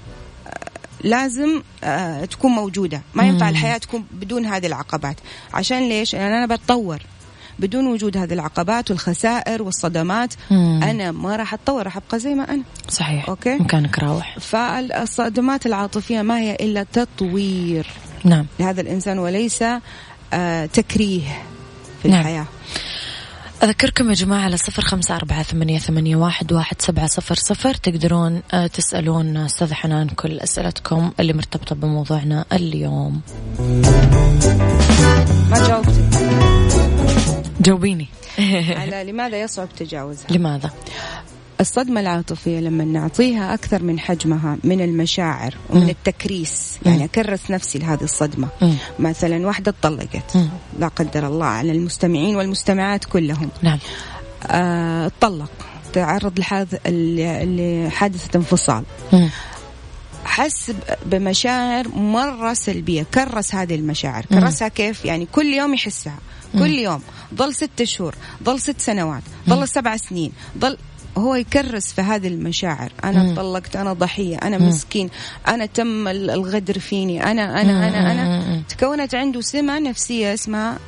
لازم 1.03 1.61
آه 1.83 2.25
تكون 2.25 2.51
موجودة. 2.51 3.01
ما 3.13 3.23
ينفع 3.23 3.45
مم. 3.45 3.51
الحياة 3.51 3.77
تكون 3.77 4.05
بدون 4.11 4.45
هذه 4.45 4.65
العقبات. 4.65 5.15
عشان 5.53 5.89
ليش؟ 5.89 6.15
لأن 6.15 6.31
أنا 6.31 6.55
بتطور. 6.55 7.01
بدون 7.59 7.87
وجود 7.87 8.17
هذه 8.17 8.33
العقبات 8.33 8.91
والخسائر 8.91 9.63
والصدمات 9.63 10.33
مم. 10.51 10.83
أنا 10.83 11.11
ما 11.11 11.35
راح 11.35 11.53
أتطور 11.53 11.83
راح 11.83 11.97
أبقى 11.97 12.19
زي 12.19 12.33
ما 12.33 12.53
أنا. 12.53 12.63
صحيح. 12.89 13.29
أوكي. 13.29 13.55
مكانك 13.55 13.99
راوح. 13.99 14.39
فالصدمات 14.39 15.65
العاطفية 15.65 16.21
ما 16.21 16.39
هي 16.39 16.55
إلا 16.55 16.85
تطوير 16.93 17.87
نعم. 18.23 18.45
لهذا 18.59 18.81
الإنسان 18.81 19.19
وليس 19.19 19.63
آه 20.33 20.65
تكريه 20.65 21.41
في 22.03 22.07
نعم. 22.09 22.19
الحياة. 22.19 22.45
أذكركم 23.63 24.09
يا 24.09 24.13
جماعة 24.13 24.41
على 24.41 24.57
صفر 24.57 24.81
خمسة 24.81 25.15
أربعة 25.15 25.43
ثمانية, 25.43 25.79
ثمانية 25.79 26.15
واحد, 26.15 26.53
واحد 26.53 26.81
سبعة 26.81 27.07
صفر 27.07 27.35
صفر. 27.35 27.73
تقدرون 27.73 28.41
آه، 28.53 28.67
تسألون 28.67 29.37
أستاذ 29.37 29.73
حنان 29.73 30.07
كل 30.07 30.39
أسئلتكم 30.39 31.11
اللي 31.19 31.33
مرتبطة 31.33 31.75
بموضوعنا 31.75 32.45
اليوم. 32.53 33.21
ما 35.49 35.67
جاوبتك. 35.67 36.54
جاوبيني 37.59 38.07
على 38.79 39.03
لماذا 39.11 39.41
يصعب 39.41 39.67
تجاوزها 39.77 40.27
لماذا؟ 40.31 40.71
الصدمة 41.61 42.01
العاطفية 42.01 42.59
لما 42.59 42.83
نعطيها 42.83 43.53
أكثر 43.53 43.83
من 43.83 43.99
حجمها 43.99 44.57
من 44.63 44.81
المشاعر 44.81 45.53
ومن 45.69 45.83
مم. 45.83 45.89
التكريس. 45.89 46.77
يعني 46.85 47.03
أكرس 47.05 47.51
نفسي 47.51 47.79
لهذه 47.79 48.03
الصدمة 48.03 48.47
مم. 48.61 48.73
مثلا 48.99 49.47
واحدة 49.47 49.71
اتطلقت. 49.71 50.37
لا 50.79 50.87
قدر 50.87 51.27
الله 51.27 51.45
على 51.45 51.71
المستمعين 51.71 52.35
والمستمعات 52.35 53.05
كلهم 53.05 53.49
نعم 53.61 53.79
آه، 54.47 55.07
اتطلق 55.07 55.51
تعرض 55.93 56.39
لحاذ- 56.39 56.87
ل- 56.89 57.85
لحادثة 57.87 58.37
انفصال. 58.37 58.83
حس 60.25 60.71
بمشاعر 61.05 61.87
مرة 61.87 62.53
سلبية 62.53 63.03
كرس 63.13 63.55
هذه 63.55 63.75
المشاعر. 63.75 64.25
كرسها 64.25 64.67
كيف 64.67 65.05
يعني 65.05 65.25
كل 65.31 65.45
يوم 65.45 65.73
يحسها 65.73 66.17
كل 66.53 66.73
يوم 66.79 67.01
ضل 67.33 67.55
ست 67.55 67.83
شهور 67.83 68.15
ضل 68.43 68.59
ست 68.61 68.79
سنوات 68.81 69.23
ضل 69.49 69.67
سبع 69.67 69.97
سنين 69.97 70.31
ضل 70.57 70.77
هو 71.17 71.35
يكرس 71.35 71.93
في 71.93 72.01
هذه 72.01 72.27
المشاعر. 72.27 72.91
أنا. 73.03 73.35
طلقت 73.35 73.75
أنا 73.75 73.93
ضحية 73.93 74.37
أنا. 74.37 74.57
مسكين 74.57 75.09
أنا 75.47 75.65
تم 75.65 76.07
ال- 76.07 76.29
الغدر 76.29 76.79
فيني 76.79 77.23
أنا 77.31 77.61
أنا 77.61 77.87
أنا 77.87 78.11
أنا. 78.11 78.61
تكونت 78.69 79.15
عنده 79.15 79.41
سمة 79.41 79.79
نفسية 79.79 80.33
اسمها 80.33 80.79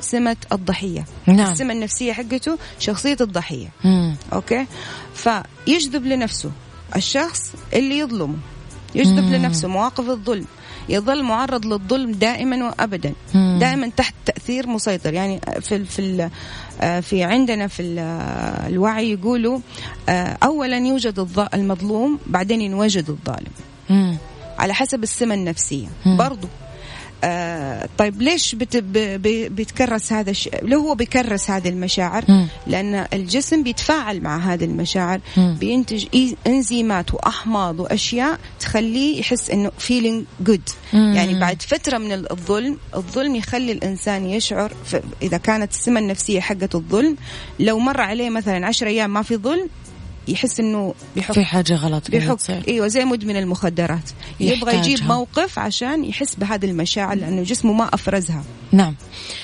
سمة 0.00 0.36
الضحية. 0.52 1.04
نعم. 1.26 1.52
السمة 1.52 1.72
النفسية 1.72 2.12
حقته 2.12 2.58
شخصية 2.78 3.16
الضحية. 3.20 3.68
مم. 3.84 4.16
أوكي؟ 4.32 4.66
فيجذب 5.14 6.04
لنفسه 6.06 6.50
الشخص 6.96 7.52
اللي 7.72 7.98
يظلمه. 7.98 8.36
يجذب 8.94 9.24
مم. 9.24 9.34
لنفسه 9.34 9.68
مواقف 9.68 10.10
الظلم. 10.10 10.46
يظل 10.88 11.22
معرض 11.22 11.66
للظلم 11.66 12.12
دائما 12.12 12.64
وابدا. 12.66 13.12
دائما 13.34 13.90
تحت 13.96 14.14
تأثير 14.26 14.66
مسيطر 14.66 15.14
يعني 15.14 15.40
في 15.60 15.76
ال- 15.76 15.86
في 15.86 15.98
ال- 15.98 16.30
آه، 16.80 17.00
في 17.00 17.22
عندنا 17.22 17.66
في 17.66 18.00
آه، 18.00 18.68
الوعي 18.68 19.12
يقولوا 19.12 19.58
آه، 20.08 20.36
اولا 20.42 20.76
يوجد 20.76 21.28
المظلوم 21.54 22.18
بعدين 22.26 22.60
ينوجد 22.60 23.10
الظالم. 23.10 24.16
على 24.58 24.74
حسب 24.74 25.02
السمة 25.02 25.34
النفسية. 25.34 25.86
برضو 26.06 26.48
آه 27.24 27.88
طيب 27.98 28.22
ليش 28.22 28.54
بت 28.54 28.76
ب 28.76 28.92
ب 28.92 29.54
بيتكرس 29.54 30.12
هذا 30.12 30.30
الشيء 30.30 30.64
ليه 30.64 30.76
هو 30.76 30.94
بيكرس 30.94 31.50
هذه 31.50 31.68
المشاعر 31.68 32.24
مم. 32.28 32.48
لأن 32.66 33.06
الجسم 33.12 33.62
بيتفاعل 33.62 34.20
مع 34.20 34.38
هذه 34.38 34.64
المشاعر 34.64 35.20
مم. 35.36 35.56
بينتج 35.60 36.06
إنزيمات 36.46 37.14
وأحماض 37.14 37.80
وأشياء 37.80 38.38
تخليه 38.60 39.20
يحس 39.20 39.50
إنه 39.50 39.70
feeling 39.88 40.46
good 40.48 40.72
مم. 40.92 41.12
يعني 41.16 41.40
بعد 41.40 41.62
فترة 41.62 41.98
من 41.98 42.12
الظلم 42.12 42.78
الظلم 42.94 43.36
يخلي 43.36 43.72
الإنسان 43.72 44.26
يشعر 44.26 44.72
إذا 45.22 45.36
كانت 45.36 45.72
السمة 45.72 46.00
النفسية 46.00 46.40
حقة 46.40 46.68
الظلم 46.74 47.16
لو 47.60 47.78
مر 47.78 48.00
عليه 48.00 48.30
مثلا 48.30 48.66
عشر 48.66 48.86
أيام 48.86 49.12
ما 49.12 49.22
في 49.22 49.36
ظلم 49.36 49.68
يحس 50.30 50.60
إنه 50.60 50.94
بيحط 51.14 51.34
في 51.34 51.44
حاجة 51.44 51.74
غلط 51.74 52.10
بيحك 52.10 52.64
إيوه 52.68 52.86
زي 52.88 53.04
مدمن 53.04 53.36
المخدرات 53.36 54.10
يبغى. 54.40 54.76
يجيب 54.76 55.06
موقف 55.06 55.58
عشان 55.58 56.04
يحس 56.04 56.34
بهذه 56.34 56.64
المشاعر 56.64 57.16
لأنه 57.16 57.42
جسمه 57.42 57.72
ما 57.72 57.94
أفرزها 57.94 58.44
نعم 58.72 58.94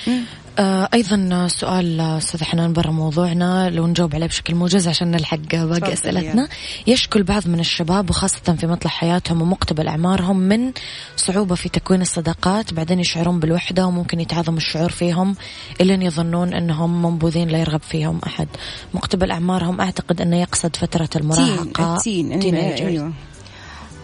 مم. 0.07 0.23
آه 0.57 0.89
أيضا 0.93 1.47
سؤال 1.47 2.01
أستاذ 2.01 2.43
حنان 2.43 2.73
برا 2.73 2.91
موضوعنا 2.91 3.69
لو 3.69 3.87
نجاوب 3.87 4.15
عليه 4.15 4.25
بشكل 4.27 4.55
موجز 4.55 4.87
عشان 4.87 5.11
نلحق 5.11 5.55
باقي 5.55 5.93
أسئلتنا. 5.93 6.47
يشكو 6.87 7.19
البعض 7.19 7.47
من 7.47 7.59
الشباب 7.59 8.09
وخاصة 8.09 8.55
في 8.55 8.67
مطلع 8.67 8.91
حياتهم 8.91 9.41
ومقتبل 9.41 9.87
أعمارهم 9.87 10.39
من 10.39 10.71
صعوبة 11.15 11.55
في 11.55 11.69
تكوين 11.69 12.01
الصداقات 12.01 12.73
بعدين 12.73 12.99
يشعرون 12.99 13.39
بالوحدة 13.39 13.85
وممكن 13.87 14.19
يتعاظم 14.19 14.57
الشعور 14.57 14.89
فيهم 14.89 15.35
الين 15.81 16.01
يظنون 16.01 16.53
إنهم 16.53 17.01
منبوذين 17.05 17.47
لا 17.47 17.57
يرغب 17.57 17.81
فيهم 17.81 18.19
أحد. 18.27 18.47
مقتبل 18.93 19.31
أعمارهم 19.31 19.81
أعتقد 19.81 20.21
أنه 20.21 20.41
يقصد 20.41 20.75
فترة 20.75 21.09
المراهقة. 21.15 21.97
تين 21.97 22.41
teenagers. 22.41 22.81
أيوه. 22.81 23.13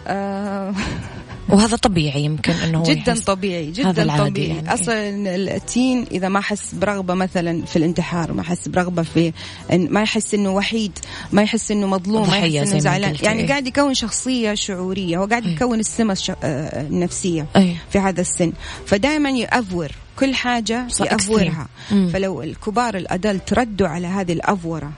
آه 0.06 0.74
وهذا 1.48 1.76
طبيعي 1.76 2.24
يمكن 2.24 2.52
إنه 2.52 2.82
جدا 2.82 3.12
يحس- 3.12 3.20
طبيعي 3.24 3.70
جدا 3.70 4.16
طبيعي 4.18 4.48
يعني. 4.48 4.74
أصلا 4.74 5.08
التين 5.36 6.06
إذا 6.12 6.28
ما 6.28 6.40
حس 6.40 6.74
برغبة 6.74 7.14
مثلا 7.14 7.64
في 7.64 7.76
الانتحار 7.76 8.32
ما 8.32 8.42
حس 8.42 8.68
برغبة 8.68 9.02
في 9.02 9.32
إن 9.72 9.88
ما 9.90 10.02
يحس 10.02 10.34
إنه 10.34 10.50
وحيد 10.50 10.98
ما 11.32 11.42
يحس 11.42 11.70
إنه 11.70 11.86
مظلوم 11.86 12.30
ما 12.30 12.38
يحس 12.38 12.70
إنه 12.70 12.78
زعلان. 12.80 13.16
يعني 13.22 13.46
قاعد 13.46 13.66
يكون 13.66 13.94
شخصية 13.94 14.54
شعورية 14.54 15.18
هو 15.18 15.24
قاعد 15.24 15.46
يكون 15.46 15.80
السمة. 15.80 16.34
آه، 16.44 16.80
النفسية 16.82 17.46
أي. 17.56 17.76
في 17.90 17.98
هذا 17.98 18.20
السن 18.20 18.52
فدائما 18.86 19.30
يأفور 19.30 19.88
كل 20.18 20.34
حاجة 20.34 20.86
يأفورها. 21.00 21.68
فلو 22.12 22.42
الكبار 22.42 22.96
الأدلت 22.96 23.52
ردوا 23.52 23.88
على 23.88 24.06
هذه 24.06 24.32
الأفورة 24.32 24.92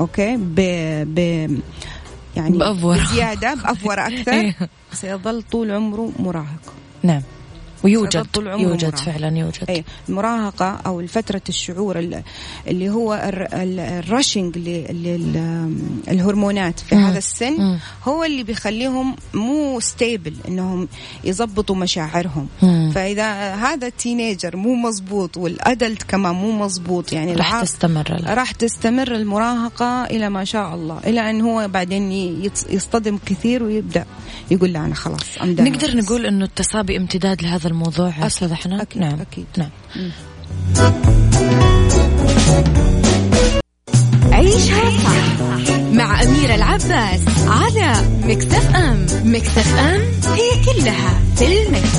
أوكي 0.00 0.36
ب, 0.36 0.54
ب... 1.14 1.18
يعني 2.36 2.58
بأفورة. 2.58 2.98
بزيادة 2.98 3.54
بأفورة 3.54 4.00
أكثر 4.06 4.32
إيه. 4.40 4.56
سيظل 4.92 5.42
طول 5.42 5.70
عمره 5.70 6.12
مراهق. 6.18 6.74
نعم. 7.02 7.22
ويوجد 7.84 8.26
طول 8.32 8.48
عمره 8.48 8.62
يوجد 8.62 8.84
مراهق. 8.84 8.96
فعلا 9.04 9.38
يوجد 9.38 9.64
أي 9.68 9.84
المراهقة 10.08 10.80
أو 10.86 11.06
فترة 11.06 11.42
الشعور 11.48 11.98
ال- 11.98 12.22
اللي 12.68 12.90
هو 12.90 13.14
الر- 13.14 13.48
ال- 13.62 13.80
ال 13.80 13.90
rushing 13.90 14.58
للهرمونات 16.08 16.80
في 16.80 16.94
مم. 16.94 17.04
هذا 17.04 17.18
السن 17.18 17.52
مم. 17.52 17.78
هو 18.04 18.24
اللي 18.24 18.42
بيخليهم 18.42 19.16
مو 19.34 19.80
stable 19.80 20.34
إنهم 20.48 20.88
يضبطوا 21.24 21.76
مشاعرهم 21.76 22.46
مم. 22.62 22.90
فإذا 22.94 23.54
هذا 23.54 23.86
ال 23.86 23.94
teenager 23.94 24.56
مو 24.56 24.74
مزبوط 24.74 25.36
وال 25.36 25.55
adult 25.55 26.02
كمان 26.02 26.34
مو 26.34 26.52
مزبوط 26.64 27.12
يعني 27.12 27.34
راح 27.34 27.60
تستمر 27.62 28.22
راح 28.26 28.50
تستمر 28.52 29.14
المراهقة 29.14 30.04
إلى 30.04 30.28
ما 30.28 30.44
شاء 30.44 30.74
الله 30.74 30.98
إلى 31.06 31.30
أن 31.30 31.40
هو 31.40 31.68
بعدين 31.68 32.12
يصطدم 32.70 33.18
كثير 33.26 33.62
ويبدأ 33.62 34.04
يقول 34.50 34.72
لا 34.72 34.78
أنا 34.84 34.94
خلاص 34.94 35.20
نقدر. 35.42 35.96
نقول 35.96 36.26
إنه 36.26 36.44
التصابي 36.44 36.96
امتداد 36.96 37.42
لهذا 37.42 37.66
الموضوع 37.72 38.08
أكيد، 38.08 38.24
أستاذ 38.24 38.54
حنان 38.54 38.80
أكيد، 38.80 39.02
نعم 39.02 39.20
أكيد. 39.20 39.46
نعم 39.58 39.70
عيشها 44.32 44.90
صح 45.04 45.72
مع 45.92 46.22
أميرة 46.22 46.54
العباس 46.54 47.20
على 47.46 47.94
مكتف 48.24 48.76
أم 48.76 49.06
مكتف 49.24 49.78
أم 49.78 50.00
هي 50.32 50.50
كلها 50.64 51.20
في 51.36 51.62
المكس. 51.62 51.96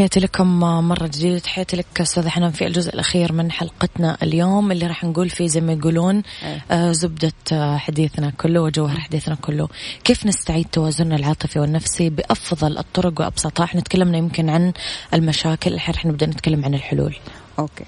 تحياتي 0.00 0.20
لكم 0.20 0.60
مرة 0.60 1.06
جديدة. 1.06 1.38
تحياتي 1.38 1.76
لك 1.76 2.00
أستاذ 2.00 2.28
حنان 2.28 2.50
في 2.50 2.66
الجزء 2.66 2.94
الأخير 2.94 3.32
من 3.32 3.52
حلقتنا 3.52 4.16
اليوم 4.22 4.72
اللي 4.72 4.86
راح 4.86 5.04
نقول 5.04 5.30
فيه 5.30 5.46
زي 5.46 5.60
ما 5.60 5.72
يقولون 5.72 6.22
إيه. 6.42 6.64
آه 6.70 6.92
زبدة 6.92 7.32
آه، 7.52 7.76
حديثنا 7.76 8.30
كله 8.30 8.60
وجوهر 8.60 9.00
حديثنا 9.00 9.34
كله. 9.34 9.68
كيف 10.04 10.26
نستعيد 10.26 10.66
توازننا 10.72 11.16
العاطفي 11.16 11.58
والنفسي 11.58 12.10
بأفضل 12.10 12.78
الطرق 12.78 13.20
وأبسطها؟ 13.20 13.64
إحنا 13.64 13.80
تكلمنا 13.80 14.18
يمكن 14.18 14.50
عن 14.50 14.72
المشاكل 15.14 15.74
الحين 15.74 15.94
راح 15.94 16.06
نبدأ 16.06 16.26
نتكلم 16.26 16.64
عن 16.64 16.74
الحلول. 16.74 17.16
أوكي. 17.58 17.84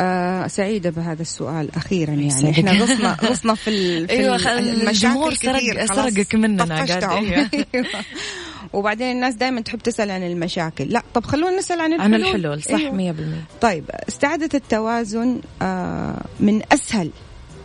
آه 0.00 0.46
سعيدة 0.46 0.90
بهذا 0.90 1.22
السؤال 1.22 1.74
أخيرا 1.74 2.10
يعني. 2.10 2.50
إحنا 2.50 2.72
غصنا 2.72 3.16
غصنا 3.24 3.54
في, 3.54 3.70
ال- 3.70 4.06
في 4.08 4.12
أيوة، 4.12 4.58
المشاكل 4.58 5.36
كثير 5.36 5.86
سرقك 5.86 6.34
مننا 6.34 6.64
قاعد. 6.64 6.90
أيوة. 7.04 7.50
وبعدين 8.72 9.10
الناس 9.12 9.34
دائما 9.34 9.60
تحب 9.60 9.78
تسأل 9.78 10.10
عن 10.10 10.22
المشاكل 10.22 10.84
لا 10.84 11.02
طب 11.14 11.24
خلونا 11.24 11.58
نسأل 11.58 11.80
عن 11.80 11.92
عن 12.00 12.14
الحلول 12.14 12.36
الحلول 12.36 12.62
صح 12.62 12.70
أيوة. 12.74 12.94
مية 12.94 13.12
بالمية 13.12 13.44
طيب 13.60 13.84
استعادة 14.08 14.48
التوازن 14.54 15.40
آه 15.62 16.22
من 16.40 16.62
أسهل 16.72 17.10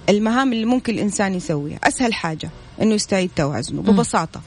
المهام 0.10 0.54
اللي 0.54 0.66
ممكن 0.66 0.94
الإنسان 0.94 1.34
يسويها 1.34 1.80
أسهل 1.84 2.14
حاجة 2.14 2.50
إنه 2.82 2.94
يستعيد 2.94 3.30
توازنه 3.36 3.82
ببساطة 3.82 4.42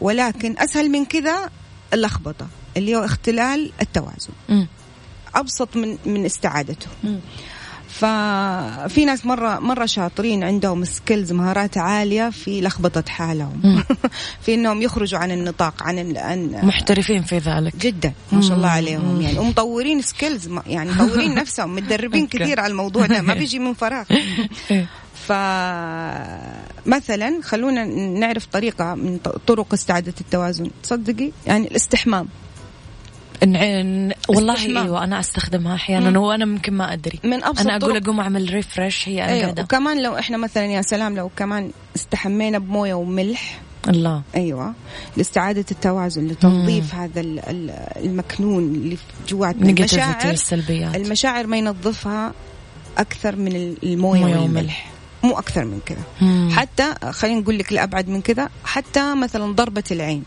ولكن 0.00 0.54
أسهل 0.58 0.90
من 0.90 1.04
كذا 1.04 1.50
اللخبطة 1.94 2.46
اللي 2.76 2.96
هو 2.96 3.04
اختلال 3.04 3.72
التوازن 3.82 4.32
مم. 4.48 4.66
أبسط 5.34 5.76
من 5.76 5.96
من 6.06 6.24
استعادته. 6.24 6.86
ففي 7.88 9.04
ناس 9.04 9.26
مرة 9.26 9.58
مرة 9.58 9.86
شاطرين 9.86 10.44
عندهم 10.44 10.84
skills 10.84 11.32
مهارات 11.32 11.78
عالية 11.78 12.30
في 12.30 12.60
لخبطة 12.60 13.04
حالهم. 13.10 13.82
في 14.44 14.54
إنهم 14.54 14.82
يخرجوا 14.82 15.18
عن 15.18 15.30
النطاق 15.30 15.82
عن 15.82 15.98
ال- 15.98 16.18
عن 16.18 16.50
محترفين 16.62 17.22
في 17.22 17.38
ذلك 17.38 17.76
جدا 17.76 18.12
ما 18.32 18.40
شاء 18.42 18.56
الله. 18.56 18.68
عليهم 18.68 19.20
يعني 19.20 19.38
ومطورين 19.38 20.02
skills 20.02 20.48
يعني 20.66 20.90
مطورين 20.90 21.34
نفسهم 21.40 21.74
متدربين. 21.74 22.26
كثير 22.26 22.60
على 22.60 22.70
الموضوع 22.70 23.06
ده 23.06 23.22
ما 23.22 23.34
بيجي 23.40 23.58
من 23.58 23.74
فراغ 23.74 24.04
إيه. 24.70 24.86
فمثلا 26.86 27.40
خلونا 27.42 27.84
نعرف 28.18 28.46
طريقة 28.46 28.94
من 28.94 29.18
طرق 29.46 29.66
استعادة 29.72 30.14
التوازن 30.20 30.70
تصدقي 30.82 31.30
يعني 31.46 31.66
الاستحمام 31.68 32.28
نع- 33.44 34.14
والله 34.28 34.54
استحمام. 34.54 34.84
إيوه 34.84 35.04
أنا 35.04 35.20
أستخدمها 35.20 35.74
أحيانا 35.74 36.18
وأنا 36.18 36.44
ممكن 36.44 36.72
ما 36.74 36.92
أدري. 36.92 37.20
من 37.24 37.44
أبسط 37.44 37.60
أنا 37.60 37.76
أقول. 37.76 37.96
اقوم 37.96 38.20
أعمل 38.20 38.54
ريفرش 38.54 39.08
هي 39.08 39.24
أنا 39.24 39.32
أيوه 39.32 39.42
قاعدة. 39.44 39.62
وكمان 39.62 40.02
لو 40.02 40.18
إحنا 40.18 40.36
مثلا 40.36 40.64
يا 40.66 40.82
سلام 40.82 41.16
لو 41.16 41.30
كمان 41.36 41.70
استحمينا 41.96 42.58
بموية 42.58 42.94
وملح. 42.94 43.60
الله. 43.88 44.22
أيوه 44.36 44.74
لاستعادة 45.16 45.64
التوازن 45.70 46.26
لتنظيف 46.26 46.94
هذا 46.94 47.20
ال- 47.20 47.38
ال- 47.38 47.70
المكنون 48.04 48.62
اللي 48.64 48.96
جواتنا 49.28 49.70
المشاعر. 49.70 50.30
السلبيات. 50.30 50.96
المشاعر 50.96 51.46
ما 51.46 51.56
ينظفها 51.56 52.32
أكثر 52.98 53.36
من 53.36 53.76
الموية 53.82 54.20
والملح. 54.36 54.90
مو 55.22 55.38
أكثر 55.38 55.64
من 55.64 55.80
كذا. 55.86 56.02
مم. 56.20 56.50
حتى 56.56 56.94
خلينا 57.10 57.40
نقول 57.40 57.58
لك 57.58 57.72
الابعد 57.72 58.08
من 58.08 58.20
كذا 58.20 58.48
حتى 58.64 59.14
مثلا 59.14 59.52
ضربة 59.52 59.84
العين. 59.90 60.22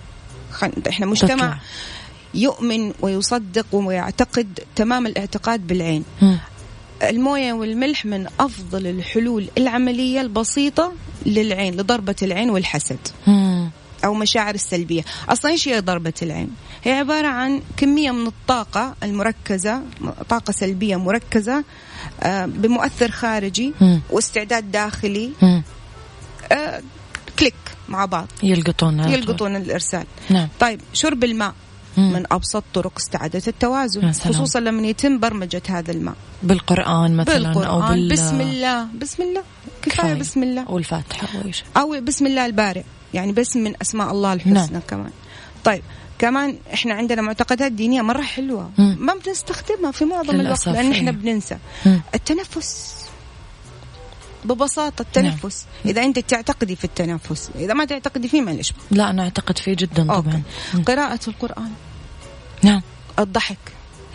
خل... 0.51 0.71
إحنا 0.89 1.05
مجتمع 1.05 1.35
تطلع. 1.35 1.57
يؤمن 2.33 2.93
ويصدق 3.01 3.65
ويعتقد 3.73 4.59
تمام 4.75 5.07
الاعتقاد 5.07 5.67
بالعين. 5.67 6.03
الموية 7.03 7.53
والملح 7.53 8.05
من 8.05 8.27
أفضل 8.39 8.87
الحلول 8.87 9.47
العملية 9.57 10.21
البسيطة 10.21 10.93
للعين 11.25 11.73
لضربة 11.73 12.15
العين 12.21 12.49
والحسد. 12.49 12.99
أو 14.05 14.13
مشاعر 14.13 14.55
السلبية 14.55 15.01
أصلا 15.29 15.51
إيش 15.51 15.67
هي 15.67 15.79
ضربة 15.79 16.13
العين 16.21 16.49
هي 16.83 16.91
عبارة 16.91 17.27
عن 17.27 17.61
كمية 17.77 18.11
من 18.11 18.27
الطاقة 18.27 18.95
المركزة 19.03 19.81
طاقة 20.29 20.51
سلبية 20.51 20.95
مركزة 20.95 21.63
آه، 22.23 22.45
بمؤثر 22.45 23.11
خارجي. 23.11 23.73
واستعداد 24.09 24.71
داخلي. 24.71 25.31
آه، 26.51 26.81
كليك 27.39 27.55
مع 27.89 28.05
بعض 28.05 28.27
يلقطون. 28.43 28.99
يلقطون 28.99 29.55
الإرسال 29.55 30.05
نعم 30.29 30.47
طيب 30.59 30.81
شرب 30.93 31.23
الماء. 31.23 31.53
من 31.97 32.23
أبسط 32.31 32.63
طرق 32.73 32.93
استعادة 32.97 33.41
يا 33.45 33.47
التوازن. 33.47 34.11
خصوصا 34.11 34.59
لما 34.59 34.87
يتم 34.87 35.19
برمجة 35.19 35.61
هذا 35.69 35.91
الماء 35.91 36.15
بالقرآن 36.43 37.15
مثلا 37.15 37.47
أو 37.47 37.53
بالقرآن 37.53 37.93
بال 37.95 38.09
بسم 38.09 38.41
الله 38.41 38.87
بسم 39.01 39.23
الله 39.23 39.43
كفاية 39.81 39.97
كفاية. 39.97 40.13
بسم 40.13 40.43
الله 40.43 40.71
والفاتحة 40.71 41.27
أو 41.77 42.01
بسم 42.01 42.25
الله 42.25 42.45
البارئ 42.45 42.83
يعني 43.13 43.31
بسم 43.31 43.59
من 43.59 43.73
أسماء 43.81 44.11
الله 44.11 44.33
الحسنى 44.33 44.53
نعم. 44.53 44.81
كمان 44.87 45.11
طيب 45.63 45.83
كمان 46.19 46.57
إحنا 46.73 46.93
عندنا 46.93 47.21
معتقدات 47.21 47.71
دينية 47.71 48.01
مرة 48.01 48.21
حلوة 48.21 48.69
مم. 48.77 48.97
ما 48.99 49.13
بنستخدمها 49.25 49.91
في 49.91 50.05
معظم 50.05 50.39
الوقت 50.39 50.67
لأن 50.67 50.91
إحنا 50.91 51.11
إيه. 51.11 51.17
بننسى 51.17 51.57
مم. 51.85 52.01
التنفس 52.15 53.02
ببساطة 54.45 55.01
التنفس. 55.01 55.65
إذا 55.85 56.03
أنت 56.03 56.19
تعتقدي 56.19 56.75
في 56.75 56.83
التنفس 56.85 57.49
إذا 57.55 57.73
ما 57.73 57.85
تعتقدي 57.85 58.27
فيه 58.27 58.41
معلش 58.41 58.73
لا 58.91 59.09
أنا 59.09 59.23
أعتقد 59.23 59.57
فيه 59.57 59.75
جدا 59.75 60.11
okay. 60.11 60.21
طبعا. 60.29 60.41
مم. 60.73 60.83
قراءة 60.83 61.19
القرآن. 61.27 61.71
نعم. 62.63 62.81
الضحك. 63.19 63.57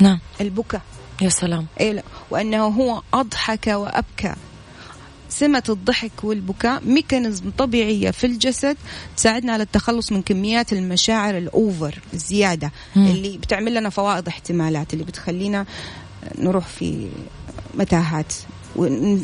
نعم. 0.01 0.21
البكاء. 0.41 0.83
يا 1.23 1.29
سلام. 1.29 1.67
إيه 1.81 1.93
لا. 1.93 2.03
وأنه 2.31 2.65
هو 2.67 3.03
أضحك 3.15 3.67
وأبكى. 3.67 4.35
سمة 5.31 5.63
الضحك 5.69 6.25
والبكاء 6.25 6.85
mechanism 6.85 7.51
طبيعية 7.59 8.11
في 8.11 8.27
الجسد 8.27 8.77
تساعدنا 9.17 9.53
على 9.53 9.63
التخلص 9.63 10.13
من 10.13 10.23
كميات 10.23 10.73
المشاعر 10.73 11.39
الأوفر 11.39 11.99
الزيادة. 12.15 12.73
مم. 12.97 13.07
اللي 13.07 13.39
بتعمل 13.39 13.75
لنا 13.75 13.91
فوائد 13.91 14.29
احتمالات 14.29 14.93
اللي 14.95 15.05
بتخلينا 15.05 15.67
نروح 16.39 16.67
في 16.67 17.09
متاهات. 17.75 18.33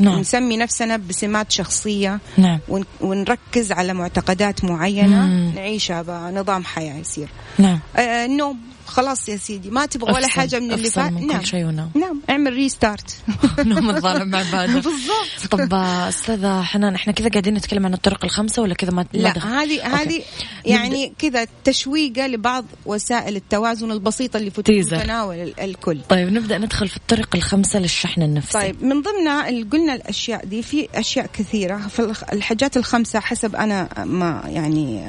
نعم. 0.00 0.14
ونسمي 0.18 0.56
نفسنا 0.56 0.96
بسمات 0.96 1.52
شخصية. 1.52 2.18
نعم. 2.38 2.58
ون- 2.68 2.84
ونركز 3.00 3.72
على 3.72 3.94
معتقدات 3.94 4.64
معينة. 4.64 5.26
مم. 5.26 5.52
نعيشها 5.54 6.02
بنظام 6.02 6.64
حياة 6.64 6.98
يصير. 7.00 7.28
نعم. 7.58 7.80
آه 7.96 8.24
النوم. 8.26 8.58
خلاص 8.86 9.28
يا 9.28 9.36
سيدي 9.36 9.70
ما 9.70 9.86
تبغى 9.86 10.12
ولا 10.12 10.26
حاجة 10.26 10.60
من 10.60 10.72
اللي 10.72 10.90
فات؟ 10.90 11.12
نعم 11.12 11.40
كل 11.40 11.46
شيء 11.46 11.64
ونام 11.64 11.90
نعم 11.94 12.20
اعمل 12.30 12.52
ريستارت 12.52 13.16
نوم 13.58 13.90
الظالم 13.90 14.34
عبادة 14.36 14.72
بالضبط. 14.74 15.50
طب 15.50 15.74
أستاذة 16.08 16.62
حنان 16.62 16.94
إحنا 16.94 17.12
كذا 17.12 17.28
قاعدين 17.28 17.54
نتكلم 17.54 17.86
عن 17.86 17.94
الطرق 17.94 18.24
الخمسة 18.24 18.62
ولا 18.62 18.74
كذا 18.74 18.90
ما 18.90 19.06
لا؟ 19.12 19.30
هذه. 19.62 20.02
هذه 20.02 20.22
يعني 20.64 21.12
كذا 21.18 21.46
تشويقة 21.64 22.26
لبعض 22.26 22.64
وسائل 22.86 23.36
التوازن 23.36 23.90
البسيطة 23.92 24.36
اللي 24.36 24.50
في. 24.50 24.62
متناول 24.96 25.36
ال- 25.36 25.60
الكل. 25.60 26.00
طيب 26.08 26.32
نبدأ 26.32 26.58
ندخل 26.58 26.88
في 26.88 26.96
الطرق 26.96 27.28
الخمسة 27.36 27.78
للشحن 27.78 28.22
النفسي. 28.22 28.52
طيب 28.52 28.84
من 28.84 29.02
ضمنها 29.02 29.48
اللي 29.48 29.62
قلنا 29.62 29.94
الأشياء 29.94 30.44
دي 30.44 30.62
في 30.62 30.88
أشياء 30.94 31.26
كثيرة. 31.32 31.76
في 31.76 32.14
الحاجات 32.32 32.76
الخمسة 32.76 33.20
حسب 33.20 33.56
أنا 33.56 34.04
ما 34.04 34.42
يعني 34.46 35.04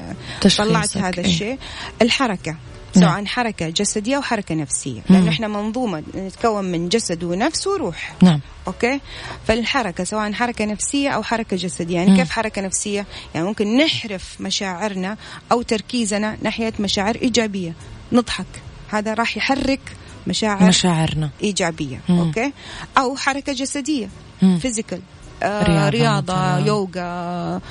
طلعت 0.58 0.98
هذا 0.98 1.20
إيه. 1.20 1.26
الشيء. 1.26 1.58
الحركة. 2.02 2.56
نعم. 2.98 3.12
سواء 3.12 3.26
حركة 3.26 3.70
جسدية 3.70 4.16
أو 4.16 4.22
حركة 4.22 4.56
نفسية. 4.56 5.02
مم. 5.10 5.16
لأنه 5.16 5.30
إحنا 5.30 5.48
منظومة 5.48 6.04
نتكون 6.16 6.66
من 6.66 6.90
جسد 6.90 7.24
ونفس 7.24 7.68
وروح. 7.68 8.14
نعم. 8.22 8.40
okay؟ 8.68 9.00
فالحركة 9.48 10.04
سواء 10.04 10.32
حركة 10.34 10.66
نفسية 10.66 11.10
أو 11.10 11.24
حركة 11.24 11.58
جسدية. 11.58 11.96
يعني 11.96 12.12
مم. 12.12 12.18
كيف 12.18 12.30
حركة 12.30 12.62
نفسية؟ 12.62 13.06
يعني 13.36 13.48
ممكن 13.48 13.78
نحرف 13.78 14.36
مشاعرنا 14.40 15.18
أو 15.52 15.62
تركيزنا 15.62 16.38
ناحية 16.42 16.74
مشاعر 16.80 17.16
إيجابية. 17.16 17.74
نضحك. 18.12 18.46
هذا 18.90 19.14
راح 19.14 19.38
يحرك 19.38 19.80
مشاعر 20.28 20.68
مشاعرنا. 20.68 21.30
إيجابية. 21.44 22.00
مم. 22.10 22.20
okay؟ 22.20 22.54
أو 22.98 23.16
حركة 23.16 23.54
جسدية. 23.54 24.10
مم. 24.42 24.60
physical 24.60 25.02
رياضة 25.44 25.86
آه 25.86 25.90
رياضة 25.90 26.34
مثلاً. 26.34 26.68
يوغا 26.68 27.62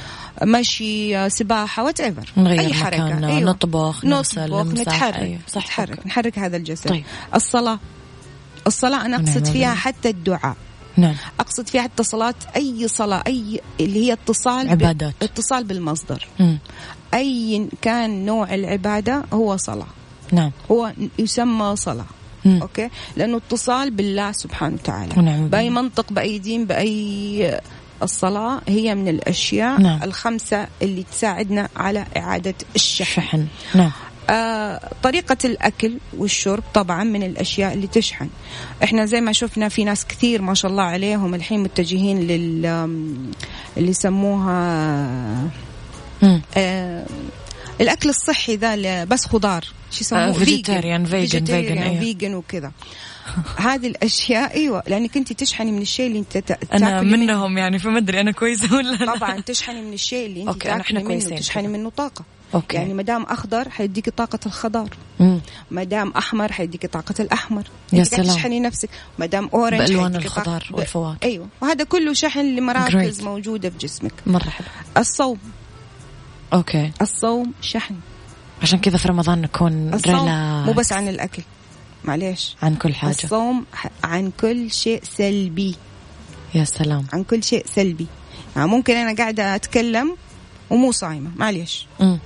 مشي 0.42 1.30
سباحة 1.30 1.84
whatever 1.84 2.32
أي 2.38 2.74
حركة. 2.74 3.04
مكاننا، 3.04 3.40
نطبخ، 3.40 4.04
نطبخ 4.04 4.66
نتحرك. 4.80 5.14
أيوة، 5.16 5.38
صح، 5.48 5.64
نتحرك. 5.64 6.06
نحرك 6.06 6.38
هذا 6.38 6.56
الجسد. 6.56 6.88
طيب. 6.88 7.04
الصلاة. 7.34 7.78
الصلاة 8.66 9.06
أنا 9.06 9.16
أقصد 9.16 9.44
فيها 9.44 9.68
بالله. 9.68 9.74
حتى 9.74 10.08
الدعاء. 10.10 10.56
نعم. 10.96 11.14
أقصد 11.40 11.68
فيها 11.68 11.82
حتى 11.82 12.02
صلاة 12.02 12.34
أي 12.56 12.88
صلاة 12.88 13.22
أي 13.26 13.60
اللي 13.80 14.06
هي 14.06 14.12
اتصال 14.12 14.66
ب- 14.66 14.70
عبادات. 14.70 15.14
اتصال 15.22 15.64
بالمصدر. 15.64 16.28
مم. 16.40 16.58
أي 17.14 17.68
كان 17.82 18.24
نوع 18.26 18.54
العبادة 18.54 19.22
هو 19.32 19.56
صلاة. 19.56 19.86
نعم. 20.32 20.50
هو 20.70 20.92
يسمى 21.18 21.76
صلاة. 21.76 22.06
مم. 22.44 22.58
أوكي؟ 22.62 22.88
لأنه 23.16 23.36
اتصال 23.36 23.90
بالله 23.90 24.32
سبحانه 24.32 24.74
وتعالى. 24.74 25.14
ونعم 25.16 25.48
بأي. 25.48 25.70
منطق 25.70 26.12
بأي 26.12 26.38
دين 26.38 26.64
بأي 26.66 27.60
الصلاة 28.04 28.60
هي 28.68 28.94
من 28.94 29.08
الأشياء 29.08 29.80
نعم. 29.80 30.02
الخمسة 30.02 30.66
اللي 30.82 31.02
تساعدنا 31.12 31.68
على 31.76 32.06
إعادة 32.16 32.54
الشحن. 32.74 33.22
شحن 33.22 33.46
نعم. 33.74 33.92
آه 34.30 34.90
طريقة 35.02 35.36
الأكل 35.44 35.98
والشرب 36.18 36.62
طبعا 36.74 37.04
من 37.04 37.22
الأشياء 37.22 37.72
اللي 37.74 37.86
تشحن. 37.86 38.28
إحنا 38.84 39.06
زي 39.06 39.20
ما 39.20 39.32
شفنا 39.32 39.68
في 39.68 39.84
ناس 39.84 40.06
كثير 40.06 40.42
ما 40.42 40.54
شاء 40.54 40.70
الله 40.70 40.82
عليهم 40.82 41.34
الحين 41.34 41.62
متجهين 41.62 42.20
لل 42.20 42.66
اللي 43.76 43.90
يسموها. 43.90 45.50
آه 46.56 47.06
الأكل 47.80 48.08
الصحي 48.08 48.56
ذا 48.56 49.04
بس 49.04 49.26
خضار. 49.26 49.64
شو 49.90 50.00
يسموه؟ 50.00 50.28
آه، 50.28 50.32
vegan، 50.32 51.08
vegan، 51.08 51.50
أيوه. 51.50 52.00
vegan 52.00 52.34
وكذا. 52.34 52.72
هذه 53.56 53.86
الأشياء 53.86 54.54
أيوة 54.54 54.82
لأنك 54.86 55.16
أنت 55.16 55.32
تشحني 55.32 55.72
من 55.72 55.82
الشيء 55.82 56.06
اللي 56.06 56.24
أنا 56.72 56.90
تاكلي 56.90 57.10
منه. 57.10 57.16
منهم 57.16 57.58
يعني 57.58 57.78
فما 57.78 57.98
أدري 57.98 58.20
أنا 58.20 58.30
كويسة 58.32 58.76
ولا 58.76 58.92
لا 58.96 59.14
طبعا 59.16 59.40
تشحني 59.40 59.82
من 59.82 59.92
الشيء 59.92 60.26
اللي 60.26 60.40
أنت 60.40 60.48
okay، 60.48 60.68
تاكلي 60.68 60.98
منه 60.98 61.08
كويسين 61.08 61.38
تشحني. 61.38 61.68
منه 61.68 61.90
طاقة 61.96 62.24
Okay. 62.54 62.76
يعني 62.76 62.94
ما 62.94 63.02
دام 63.02 63.22
أخضر 63.22 63.68
حيديكي 63.70 64.10
طاقة 64.10 64.38
الخضار. 64.46 64.88
ما 65.70 65.84
دام 65.84 66.10
أحمر 66.10 66.52
حيديكي 66.52 66.86
طاقة 66.86 67.14
الأحمر 67.20 67.62
يا 67.92 67.98
انت 67.98 68.06
سلام. 68.14 68.26
تشحني 68.26 68.60
نفسك 68.60 68.88
ما 69.18 69.26
دام 69.26 69.48
orange 69.54 69.88
طاقة- 69.96 70.16
الخضار 70.16 70.68
والفواكه. 70.72 71.18
أيوه 71.24 71.48
وهذا 71.62 71.84
كله 71.84 72.12
شحن 72.12 72.56
لمراكز 72.56 73.20
great. 73.20 73.24
موجودة 73.24 73.70
في 73.70 73.78
جسمك 73.78 74.12
مرة 74.26 74.48
حلو 74.48 74.66
الصوم 74.98 75.38
okay 76.52 76.90
الصوم 77.02 77.52
شحن 77.60 77.94
عشان 78.62 78.78
كذا 78.78 78.98
في 78.98 79.08
رمضان 79.08 79.40
نكون 79.40 79.94
الصوم 79.94 80.14
relax 80.14 80.66
مو 80.66 80.72
بس 80.72 80.92
عن 80.92 81.08
الأكل 81.08 81.42
معليش. 82.04 82.56
عن 82.62 82.74
كل 82.74 82.94
حاجة. 82.94 83.10
الصوم 83.10 83.64
عن 84.04 84.32
كل 84.40 84.70
شيء 84.70 85.00
سلبي. 85.18 85.74
يا 86.54 86.64
سلام. 86.64 87.06
عن 87.12 87.24
كل 87.24 87.42
شيء 87.42 87.66
سلبي. 87.74 88.06
يعني 88.56 88.68
ممكن 88.68 88.94
أنا 88.96 89.16
قاعدة 89.16 89.54
أتكلم 89.54 90.16
ومو 90.70 90.92
صايمة. 90.92 91.30
معليش. 91.36 91.86
مم. 92.00 92.18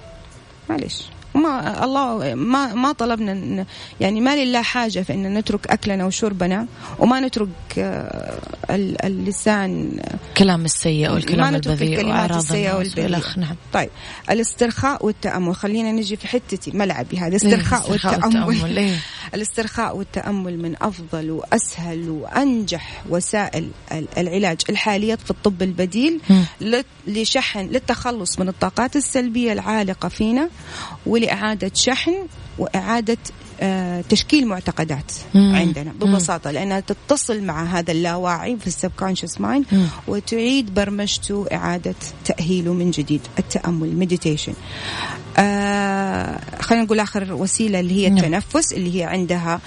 معلش 0.71 1.03
ما 1.35 1.85
الله 1.85 2.35
ما 2.35 2.75
ما 2.75 2.93
طلبنا 2.93 3.67
يعني 4.01 4.21
ما 4.21 4.45
لله 4.45 4.62
حاجة 4.62 5.01
في 5.01 5.14
إن 5.14 5.35
نترك 5.38 5.67
أكلنا 5.67 6.05
وشربنا 6.07 6.67
وما 6.99 7.21
نترك 7.21 7.49
آه، 7.79 8.38
ال- 8.71 9.05
اللسان 9.05 10.01
كلام 10.37 10.65
السيء 10.65 11.11
والكلام 11.11 11.52
ما 11.52 11.59
نترك 11.59 11.73
البذيء 11.73 11.92
الكلمات 11.98 12.31
السيئة 12.31 12.75
والأخ 12.77 13.38
نعم. 13.38 13.57
طيب. 13.73 13.90
الاسترخاء 14.31 15.07
والتأمل. 15.07 15.55
خلينا 15.57 15.92
نجي 15.92 16.17
في 16.17 16.29
حتتي 16.29 16.71
ملعبي 16.71 17.19
هذا. 17.19 17.29
الاسترخاء 17.29 17.85
إيه، 17.85 17.90
والتأمل 17.92 18.79
إيه. 18.79 18.96
الاسترخاء 19.35 19.96
والتأمل 19.96 20.58
من 20.62 20.74
أفضل 20.83 21.31
وأسهل 21.31 22.10
وأنجح 22.10 23.02
وسائل 23.10 23.70
ال- 23.92 24.08
العلاج 24.18 24.60
الحالية 24.70 25.14
في 25.14 25.31
الطب 25.31 25.62
البديل 25.62 26.20
لشحن 27.06 27.60
للتخلص 27.60 28.38
من 28.38 28.48
الطاقات 28.48 28.96
السلبية 28.96 29.52
العالقة 29.52 30.08
فينا 30.08 30.48
ولإعادة 31.06 31.70
شحن 31.74 32.14
وإعادة 32.59 33.19
آه، 33.61 34.00
تشكيل 34.09 34.46
معتقدات 34.48 35.13
مم. 35.35 35.54
عندنا 35.56 35.92
ببساطة 35.92 36.50
لأنها 36.50 36.81
تتصل 36.81 37.42
مع 37.44 37.65
هذا 37.65 37.92
اللاواعي 37.92 38.56
في 38.56 38.67
ال 38.67 38.72
subconscious 38.72 39.40
mind. 39.40 39.67
وتعيد 40.09 40.75
برمجته 40.75 41.46
إعادة 41.52 41.94
تأهيله 42.25 42.73
من 42.73 42.90
جديد 42.90 43.21
التأمل 43.38 43.96
meditation 43.96 44.52
آه 45.38 46.40
خلينا 46.61 46.85
نقول 46.85 47.00
آخر 47.00 47.33
وسيلة 47.33 47.81
اللي 47.81 47.94
هي 47.94 48.09
نعم. 48.09 48.19
التنفس 48.19 48.73
اللي 48.73 48.98
هي 49.00 49.04
عندها 49.04 49.61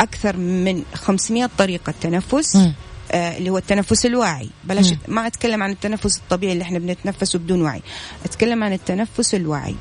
أكثر 0.00 0.36
من 0.36 0.82
500 0.94 1.50
طريقة 1.58 1.94
تنفس 2.00 2.56
مم. 2.56 2.74
آه، 3.12 3.38
اللي 3.38 3.50
هو 3.50 3.58
التنفس 3.58 4.06
الواعي 4.06 4.50
بلاش. 4.64 4.94
ما 5.08 5.26
أتكلم 5.26 5.62
عن 5.62 5.70
التنفس 5.70 6.18
الطبيعي 6.18 6.52
اللي 6.52 6.62
إحنا 6.62 6.78
بنتنفسه 6.78 7.38
بدون 7.38 7.62
وعي 7.62 7.82
أتكلم 8.24 8.64
عن 8.64 8.72
التنفس 8.72 9.34
الواعي 9.34 9.70
ال- 9.70 9.76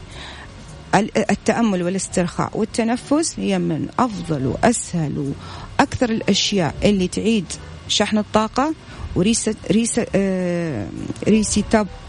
التأمل 1.00 1.84
والاسترخاء 1.84 2.50
والتنفس 2.54 3.34
هي 3.40 3.60
من 3.60 3.88
أفضل 4.00 4.46
وأسهل 4.46 5.34
وأكثر 5.80 6.10
الأشياء 6.10 6.76
اللي 6.84 7.08
تعيد 7.08 7.46
شحن 7.88 8.18
الطاقة 8.18 8.74
وريست 9.16 9.58
ريس 9.72 10.02
آه 10.16 10.88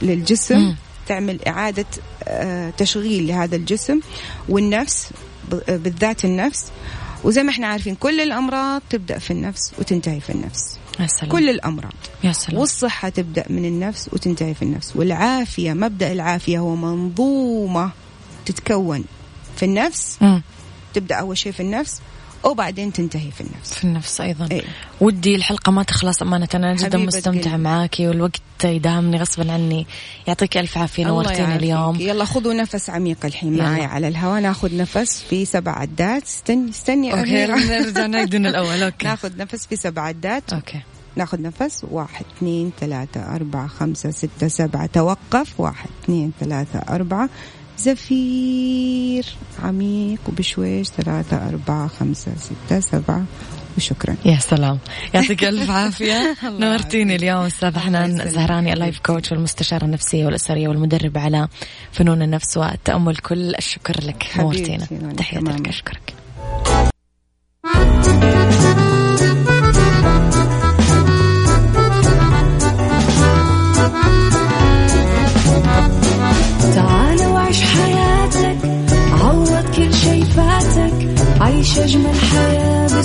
للجسم. 0.02 0.74
تعمل 1.08 1.44
إعادة 1.48 1.86
آه 2.24 2.70
تشغيل 2.70 3.26
لهذا 3.26 3.56
الجسم 3.56 4.00
والنفس 4.48 5.10
ب- 5.50 5.82
بالذات 5.82 6.24
النفس. 6.24 6.66
وزي 7.24 7.42
ما 7.42 7.50
إحنا 7.50 7.66
عارفين 7.66 7.94
كل 7.94 8.20
الأمراض 8.20 8.82
تبدأ 8.90 9.18
في 9.18 9.30
النفس 9.30 9.72
وتنتهي 9.78 10.20
في 10.20 10.30
النفس. 10.32 10.78
يا 11.00 11.06
سلام. 11.06 11.32
كل 11.32 11.48
الأمراض. 11.50 11.92
يا 12.24 12.32
سلام. 12.32 12.60
والصحة 12.60 13.08
تبدأ 13.08 13.44
من 13.50 13.64
النفس 13.64 14.08
وتنتهي 14.12 14.54
في 14.54 14.62
النفس. 14.62 14.96
والعافية 14.96 15.72
مبدأ 15.72 16.12
العافية 16.12 16.58
هو 16.58 16.76
منظومة 16.76 17.90
تتكون 18.52 19.04
في 19.56 19.64
النفس 19.64 20.18
مم. 20.20 20.42
تبدأ 20.94 21.14
أول 21.14 21.38
شيء 21.38 21.52
في 21.52 21.60
النفس 21.60 22.00
وبعدين 22.44 22.92
تنتهي 22.92 23.30
في 23.30 23.40
النفس. 23.40 23.74
في 23.74 23.84
النفس 23.84 24.20
أيضا. 24.20 24.48
إيه. 24.50 24.62
ودي 25.00 25.34
الحلقة 25.34 25.72
ما 25.72 25.82
تخلص 25.82 26.22
أمانة 26.22 26.48
أنا 26.54 26.74
جدا 26.74 26.98
مستمتعة. 26.98 27.56
معاكي 27.56 28.08
والوقت 28.08 28.40
يداهمني 28.64 29.18
غصبا 29.18 29.52
عني. 29.52 29.86
يعطيك 30.26 30.56
ألف 30.56 30.78
عافية 30.78 31.02
يعافيك. 31.02 31.40
اليوم. 31.40 32.00
يلا 32.00 32.24
خذوا 32.24 32.54
نفس 32.54 32.90
عميق 32.90 33.26
الحين. 33.26 33.58
معايا 33.58 33.86
على 33.86 34.08
الهواء 34.08 34.40
ناخذ 34.40 34.76
نفس 34.76 35.22
في 35.30 35.44
سبع 35.44 35.72
عدات. 35.72 36.22
استني 36.22 36.70
استني. 36.70 37.10
نرجع 37.12 38.06
نعيد 38.06 38.36
من 38.36 38.46
الأول. 38.50 38.82
Okay. 38.82 39.06
ناخذ 39.06 39.36
نفس 39.36 39.66
في 39.66 39.76
سبع 39.76 40.02
عدات. 40.02 40.52
Okay. 40.52 40.80
ناخذ 41.16 41.42
نفس. 41.42 41.84
واحد 41.90 42.24
اثنين 42.36 42.72
ثلاثة 42.80 43.34
أربعة 43.34 43.66
خمسة 43.66 44.10
ستة 44.10 44.48
سبعة. 44.48 44.86
توقف. 44.86 45.60
واحد 45.60 45.88
اثنين 46.04 46.32
ثلاثة 46.40 46.78
أربعة. 46.78 47.28
زفير. 47.78 49.24
عميق 49.62 50.20
وبشويش 50.28 50.88
ثلاثة 50.88 51.48
أربعة 51.48 51.88
خمسة 51.88 52.32
ستة 52.36 52.80
سبعة. 52.80 53.24
وشكرا. 53.76 54.16
يا 54.24 54.36
سلام. 54.36 54.78
يعطيك 55.14 55.44
ألف 55.44 55.70
عافية. 55.70 56.36
نورتيني. 56.60 57.16
اليوم 57.16 57.40
أستاذ 57.40 57.78
حنان 57.78 58.30
زهراني. 58.30 58.72
اللايف 58.72 58.98
كوتش 58.98 59.32
والمستشارة 59.32 59.84
النفسية 59.84 60.24
والأسرية 60.24 60.68
والمدرب 60.68 61.18
على 61.18 61.48
فنون 61.92 62.22
النفس 62.22 62.56
والتامل 62.56 63.16
كل 63.16 63.54
الشكر 63.54 64.04
لك. 64.04 64.26
نورتينا 64.38 64.86
تحياتي. 65.16 65.44
لك 65.44 65.68
أشكرك. 65.68 66.14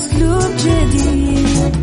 بأسلوب 0.04 0.58
جديد 0.58 1.76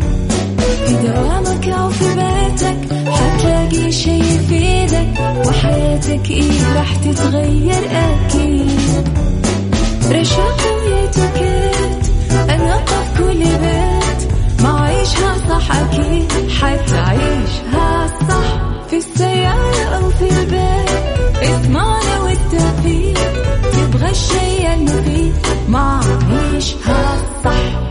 في 0.87 0.93
دوامك 1.07 1.67
أو 1.67 1.89
في 1.89 2.05
بيتك 2.05 2.93
حتلاقي 3.11 3.91
شي 3.91 4.19
يفيدك 4.19 5.07
وحياتك 5.47 6.29
إيه 6.31 6.73
راح 6.75 6.95
تتغير 6.95 7.83
أكيد 7.91 9.09
رشاق 10.11 10.57
ويتوكيت 10.85 12.11
أنا 12.49 12.77
في 12.85 13.17
كل 13.23 13.39
بيت 13.39 14.31
ما 14.63 14.79
عيشها 14.81 15.37
صح 15.49 15.71
أكيد 15.75 16.31
حتعيشها 16.61 18.07
صح 18.29 18.61
في 18.89 18.97
السيارة 18.97 19.83
أو 19.95 20.09
في 20.09 20.29
البيت 20.39 21.43
اسمعنا 21.43 22.19
والتوفيق 22.23 23.19
تبغى 23.73 24.09
الشي 24.11 24.73
المفيد 24.73 25.33
مع 25.69 26.01
عيشها 26.53 27.17
صح 27.43 27.90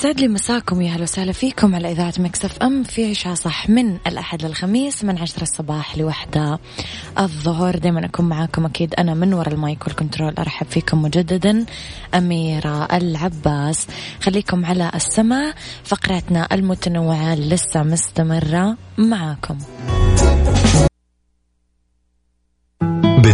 يسعد 0.00 0.20
لي 0.20 0.28
مساكم 0.28 0.82
يا 0.82 0.90
هلا 0.90 1.02
وسهلا 1.02 1.32
فيكم 1.32 1.74
على 1.74 1.92
إذاعة 1.92 2.14
ميكس 2.18 2.53
اف 2.53 2.62
ام 2.62 2.82
في 2.82 3.10
عيشها 3.10 3.34
صح 3.34 3.68
من 3.68 3.98
الأحد 4.06 4.44
للخميس 4.44 5.04
من 5.04 5.18
عشرة 5.18 5.42
الصباح 5.42 5.98
لوحدة 5.98 6.58
الظهر. 7.18 7.78
دايما 7.78 8.04
أكون 8.04 8.28
معاكم 8.28 8.66
أكيد 8.66 8.94
أنا 8.94 9.14
من 9.14 9.34
وراء 9.34 9.54
المايك 9.54 9.86
والكنترول. 9.86 10.34
أرحب 10.38 10.66
فيكم 10.66 11.02
مجددا 11.02 11.66
أميرة 12.14 12.84
العباس. 12.84 13.86
خليكم 14.22 14.64
على 14.64 14.90
السمع 14.94 15.52
فقراتنا 15.84 16.48
المتنوعة 16.52 17.34
لسه 17.34 17.82
مستمرة 17.82 18.76
معاكم. 18.98 19.58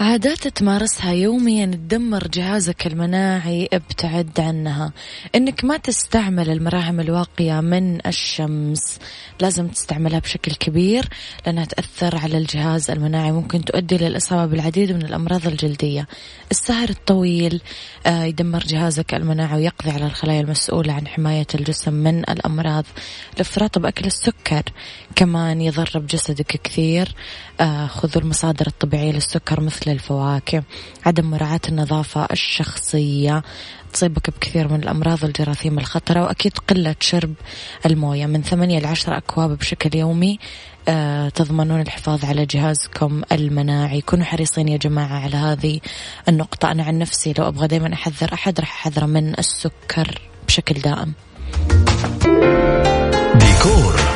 عادات 0.00 0.48
تمارسها 0.48 1.12
يوميا 1.12 1.66
تدمر 1.66 2.28
جهازك 2.28 2.86
المناعي 2.86 3.68
ابتعد 3.72 4.40
عنها. 4.40 4.92
إنك 5.34 5.64
ما 5.64 5.76
تستعمل 5.76 6.50
المراهم 6.50 7.00
الواقية 7.00 7.60
من 7.60 8.06
الشمس. 8.06 8.98
لازم 9.40 9.68
تستعملها 9.68 10.18
بشكل 10.18 10.54
كبير 10.54 11.08
لأنها 11.46 11.64
تأثر 11.64 12.16
على 12.16 12.38
الجهاز 12.38 12.90
المناعي. 12.90 13.32
ممكن 13.32 13.64
تؤدي 13.64 13.96
للإصابة 13.96 14.46
بالعديد 14.46 14.92
من 14.92 15.02
الأمراض 15.02 15.46
الجلدية. 15.46 16.06
السهر 16.50 16.88
الطويل 16.88 17.60
آه، 18.06 18.24
يدمر 18.24 18.60
جهازك 18.60 19.14
المناعي 19.14 19.56
ويقضي 19.56 19.90
على 19.90 20.06
الخلايا 20.06 20.40
المسؤولة 20.40 20.92
عن 20.92 21.08
حماية 21.08 21.46
الجسم 21.54 21.92
من 21.92 22.18
الأمراض. 22.18 22.84
الإفراط 23.34 23.78
بأكل 23.78 24.06
السكر 24.06 24.62
كمان 25.16 25.60
يضر 25.60 25.90
بجسدك 25.94 26.60
كثير. 26.64 27.14
خذوا 27.86 28.22
المصادر 28.22 28.66
الطبيعية 28.66 29.12
للسكر 29.12 29.60
مثل 29.60 29.90
الفواكه 29.90 30.62
عدم 31.06 31.30
مراعاة 31.30 31.60
النظافة 31.68 32.28
الشخصية 32.32 33.42
تصيبك 33.92 34.30
بكثير 34.30 34.68
من 34.68 34.82
الأمراض 34.82 35.22
والجراثيم 35.22 35.78
الخطرة 35.78 36.22
وأكيد 36.22 36.52
قلة 36.58 36.94
شرب 37.00 37.34
الموية. 37.86 38.26
من 38.26 38.42
ثمانية 38.42 38.78
لعشرة 38.78 39.16
أكواب 39.16 39.58
بشكل 39.58 39.98
يومي 39.98 40.38
آه، 40.88 41.28
تضمنون 41.28 41.80
الحفاظ 41.80 42.24
على 42.24 42.46
جهازكم 42.46 43.22
المناعي. 43.32 44.00
كونوا 44.00 44.24
حريصين 44.24 44.68
يا 44.68 44.76
جماعة 44.76 45.18
على 45.18 45.36
هذه 45.36 45.80
النقطة. 46.28 46.70
أنا 46.70 46.82
عن 46.82 46.98
نفسي 46.98 47.34
لو 47.38 47.48
أبغى 47.48 47.66
دايما 47.66 47.94
أحذر 47.94 48.34
أحد 48.34 48.60
راح 48.60 48.86
أحذره 48.86 49.06
من 49.06 49.38
السكر 49.38 50.20
بشكل 50.46 50.74
دائم. 50.74 51.12
ديكور. 53.34 53.99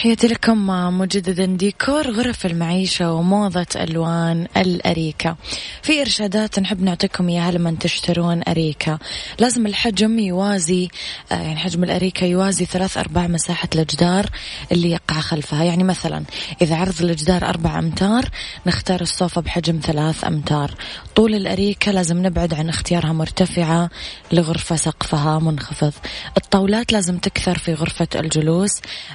تحياتي 0.00 0.26
لكم 0.26 0.66
مجددا 0.98 1.44
ديكور 1.46 2.10
غرف 2.10 2.46
المعيشة 2.46 3.12
وموضة 3.12 3.66
ألوان 3.76 4.46
الأريكة. 4.56 5.36
في 5.82 6.00
إرشادات 6.00 6.58
نحب 6.58 6.82
نعطيكم 6.82 7.28
إياها 7.28 7.50
لما 7.50 7.76
تشترون 7.80 8.42
أريكة. 8.48 8.98
لازم 9.38 9.66
الحجم 9.66 10.18
يوازي 10.18 10.88
آه، 11.32 11.34
يعني 11.34 11.56
حجم 11.56 11.84
الأريكة 11.84 12.24
يوازي 12.24 12.64
ثلاث 12.64 12.98
أرباع 12.98 13.26
مساحة 13.26 13.68
الجدار 13.74 14.26
اللي 14.72 14.90
يقع 14.90 15.20
خلفها. 15.20 15.64
يعني 15.64 15.84
مثلا 15.84 16.24
إذا 16.62 16.76
عرض 16.76 17.02
الجدار 17.02 17.48
أربع 17.48 17.78
أمتار 17.78 18.28
نختار 18.66 19.00
الصوفة 19.00 19.40
بحجم 19.40 19.80
ثلاث 19.82 20.24
أمتار. 20.24 20.74
طول 21.14 21.34
الأريكة 21.34 21.92
لازم 21.92 22.26
نبعد 22.26 22.54
عن 22.54 22.68
اختيارها 22.68 23.12
مرتفعة 23.12 23.90
لغرفة 24.32 24.76
سقفها 24.76 25.38
منخفض. 25.38 25.92
الطاولات 26.36 26.92
لازم 26.92 27.18
تكثر 27.18 27.58
في 27.58 27.74
غرفة 27.74 28.08
الجلوس 28.14 28.70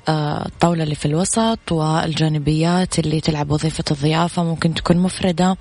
آه، 0.10 0.48
الطاولة 0.76 0.84
اللي 0.84 0.96
في 0.96 1.06
الوسط 1.06 1.72
والجانبيات 1.72 3.00
اللي 3.00 3.22
تلعب 3.22 3.52
وظيفة 3.52 3.84
الضيافة 3.92 4.44
ممكن 4.44 4.74
تكون 4.74 4.98
مفردة 4.98 5.58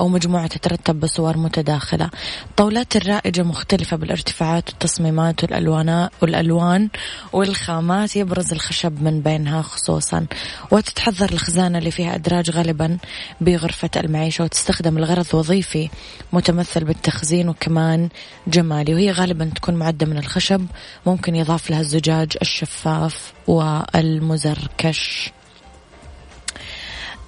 أو 0.00 0.08
مجموعة 0.08 0.46
تترتب 0.46 1.00
بصور 1.00 1.36
متداخلة. 1.36 2.10
الطاولات 2.50 2.96
الرائجة 2.96 3.42
مختلفة 3.42 3.96
بالارتفاعات 3.96 4.68
والتصميمات 4.68 5.44
والألوان 5.44 6.08
والألوان 6.22 6.88
والخامات 7.32 8.16
يبرز 8.16 8.52
الخشب 8.52 9.02
من 9.02 9.20
بينها 9.20 9.62
خصوصا. 9.62 10.26
وتتحضر 10.70 11.32
الخزانة 11.32 11.78
اللي 11.78 11.90
فيها 11.90 12.14
أدراج 12.14 12.50
غالبا 12.50 12.98
بغرفة 13.40 13.90
المعيشة 13.96 14.44
وتستخدم 14.44 14.98
الغرض 14.98 15.26
وظيفي 15.34 15.88
متمثل 16.32 16.84
بالتخزين 16.84 17.48
وكمان 17.48 18.08
جمالي. 18.46 18.94
وهي 18.94 19.10
غالبا 19.10 19.50
تكون 19.54 19.74
معدة 19.74 20.06
من 20.06 20.18
الخشب 20.18 20.66
ممكن 21.06 21.36
يضاف 21.36 21.70
لها 21.70 21.80
الزجاج 21.80 22.32
الشفاف 22.42 23.33
والمزركش. 23.46 25.32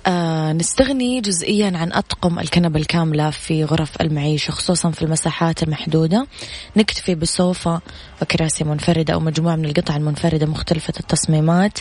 آه 0.06 0.52
نستغني 0.52 1.20
جزئيا 1.20 1.78
عن 1.78 1.92
أطقم 1.92 2.38
الكنبة 2.38 2.80
الكاملة 2.80 3.30
في 3.30 3.64
غرف 3.64 4.00
المعيشة 4.00 4.50
خصوصا 4.50 4.90
في 4.90 5.02
المساحات 5.02 5.62
المحدودة. 5.62 6.26
نكتفي 6.76 7.14
بسوفة 7.14 7.80
وكراسي 8.22 8.64
منفردة 8.64 9.14
أو 9.14 9.20
مجموعة 9.20 9.56
من 9.56 9.64
القطع 9.64 9.96
المنفردة 9.96 10.46
مختلفة 10.46 10.92
التصميمات 11.00 11.78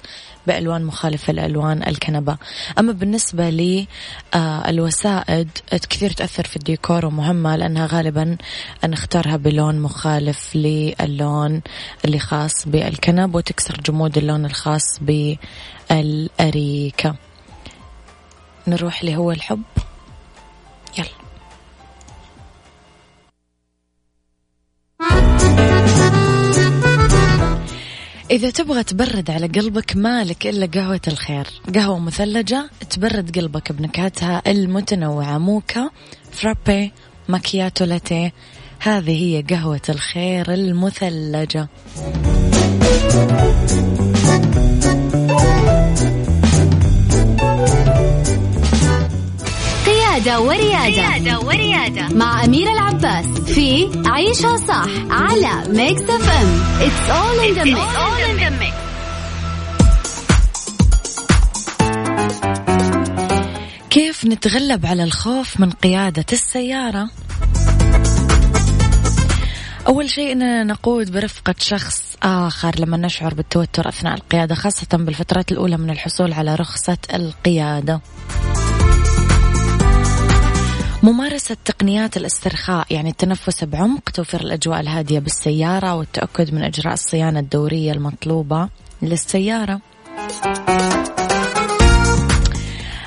بألوان 0.47 0.83
مخالفة 0.85 1.33
لألوان 1.33 1.83
الكنبة. 1.87 2.37
أما 2.79 2.91
بالنسبة 2.91 3.49
للوسائد 3.49 5.49
آه 5.73 5.77
كثير 5.89 6.11
تأثر 6.11 6.43
في 6.43 6.55
الديكور 6.55 7.05
ومهمة 7.05 7.55
لأنها 7.55 7.87
غالبا 7.87 8.37
نختارها 8.85 9.37
بلون 9.37 9.79
مخالف 9.79 10.55
للون 10.55 11.61
اللي 12.05 12.19
خاص 12.19 12.67
بالكنب 12.67 13.35
وتكسر 13.35 13.81
جمود 13.81 14.17
اللون 14.17 14.45
الخاص 14.45 14.99
بالأريكة. 15.89 17.15
نروح 18.67 18.99
اللي 18.99 19.15
هو 19.15 19.31
الحب. 19.31 19.63
يلا. 20.97 21.07
إذا 28.31 28.49
تبغى 28.49 28.83
تبرد 28.83 29.31
على 29.31 29.47
قلبك 29.47 29.95
مالك 29.95 30.47
إلا 30.47 30.65
قهوة 30.65 31.01
الخير. 31.07 31.47
قهوة 31.75 31.99
مثلجة 31.99 32.69
تبرد 32.89 33.39
قلبك 33.39 33.71
بنكهاتها 33.71 34.41
المتنوعة. 34.47 35.37
موكا 35.37 35.89
فرابي 36.31 36.91
ماكياتو 37.29 37.85
لاتيه. 37.85 38.33
هذه 38.79 39.23
هي 39.23 39.41
قهوة 39.41 39.81
الخير 39.89 40.53
المثلجة. 40.53 41.67
قيادة 50.25 50.41
وريادة, 50.41 51.39
وريادة 51.39 52.07
مع 52.15 52.45
أميرة 52.45 52.71
العباس 52.71 53.25
في 53.25 53.89
عيشها 54.05 54.57
صح 54.57 54.87
على 55.09 55.69
ميكس 55.69 56.01
اف 56.01 56.29
ام 56.29 56.63
It's 56.79 57.09
all 57.09 57.39
in 57.47 57.55
the 57.55 57.65
mix. 57.65 58.73
كيف 63.89 64.25
نتغلب 64.25 64.85
على 64.85 65.03
الخوف 65.03 65.59
من 65.59 65.71
قيادة 65.71 66.25
السيارة؟ 66.33 67.09
أول 69.87 70.09
شيء 70.09 70.31
أننا 70.31 70.63
نقود 70.63 71.11
برفقة 71.11 71.55
شخص 71.59 72.15
آخر 72.23 72.79
لما 72.79 72.97
نشعر 72.97 73.33
بالتوتر 73.33 73.89
أثناء 73.89 74.13
القيادة 74.13 74.55
خاصة 74.55 74.87
بالفترات 74.93 75.51
الأولى 75.51 75.77
من 75.77 75.89
الحصول 75.89 76.33
على 76.33 76.55
رخصة 76.55 76.97
القيادة. 77.13 78.01
ممارسة 81.05 81.57
تقنيات 81.65 82.17
الاسترخاء 82.17 82.87
يعني 82.89 83.09
التنفس 83.09 83.63
بعمق 83.63 84.09
توفير 84.09 84.41
الأجواء 84.41 84.79
الهادية 84.79 85.19
بالسيارة 85.19 85.95
والتأكد 85.95 86.53
من 86.53 86.63
إجراء 86.63 86.93
الصيانة 86.93 87.39
الدورية 87.39 87.91
المطلوبة 87.91 88.69
للسيارة. 89.01 89.81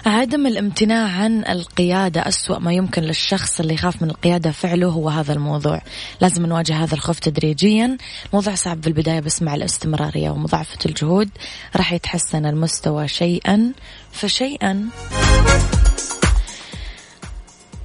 عدم 0.07 0.47
الامتناع 0.47 1.09
عن 1.09 1.45
القيادة 1.49 2.29
أسوأ 2.29 2.59
ما 2.59 2.73
يمكن 2.73 3.03
للشخص 3.03 3.61
اللي 3.61 3.75
يخاف 3.75 4.03
من 4.03 4.11
القيادة 4.11 4.51
فعله 4.51 4.89
هو 4.89 5.09
هذا 5.09 5.33
الموضوع. 5.33 5.83
لازم 6.21 6.47
نواجه 6.47 6.85
هذا 6.85 6.95
الخوف 6.95 7.19
تدريجيا. 7.19 7.97
موضوع 8.33 8.55
صعب 8.55 8.83
في 8.83 8.87
البداية 8.87 9.21
بس 9.21 9.43
مع 9.43 9.55
الاستمرارية 9.55 10.31
ومضاعفة 10.31 10.79
الجهود 10.87 11.31
راح 11.77 11.93
يتحسن 11.93 12.47
المستوى 12.47 13.09
شيئا 13.09 13.73
فشيئا. 14.13 14.89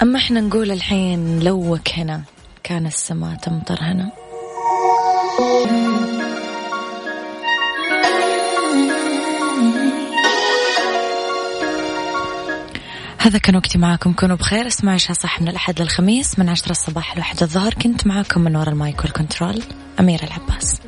أما 0.03 0.17
إحنا 0.17 0.41
نقول 0.41 0.71
الحين 0.71 1.39
لوك 1.39 1.89
هنا 1.89 2.21
كان 2.63 2.85
السماء 2.85 3.35
تمطر 3.35 3.77
هنا 3.81 4.11
هذا 13.17 13.37
كان 13.37 13.55
وقتي 13.55 13.77
معاكم. 13.77 14.13
كونوا 14.13 14.35
بخير. 14.35 14.67
اسمعوا 14.67 14.95
عيشها 14.95 15.17
صح 15.17 15.41
من 15.41 15.47
الأحد 15.47 15.81
للخميس 15.81 16.39
من 16.39 16.49
عشرة 16.49 16.71
الصباح 16.71 17.17
لواحد 17.17 17.43
الظهر. 17.43 17.73
كنت 17.73 18.07
معاكم 18.07 18.41
من 18.41 18.55
وراء 18.55 18.69
المايك 18.69 18.99
والكنترول 19.03 19.63
أميرة 19.99 20.23
العباس. 20.23 20.81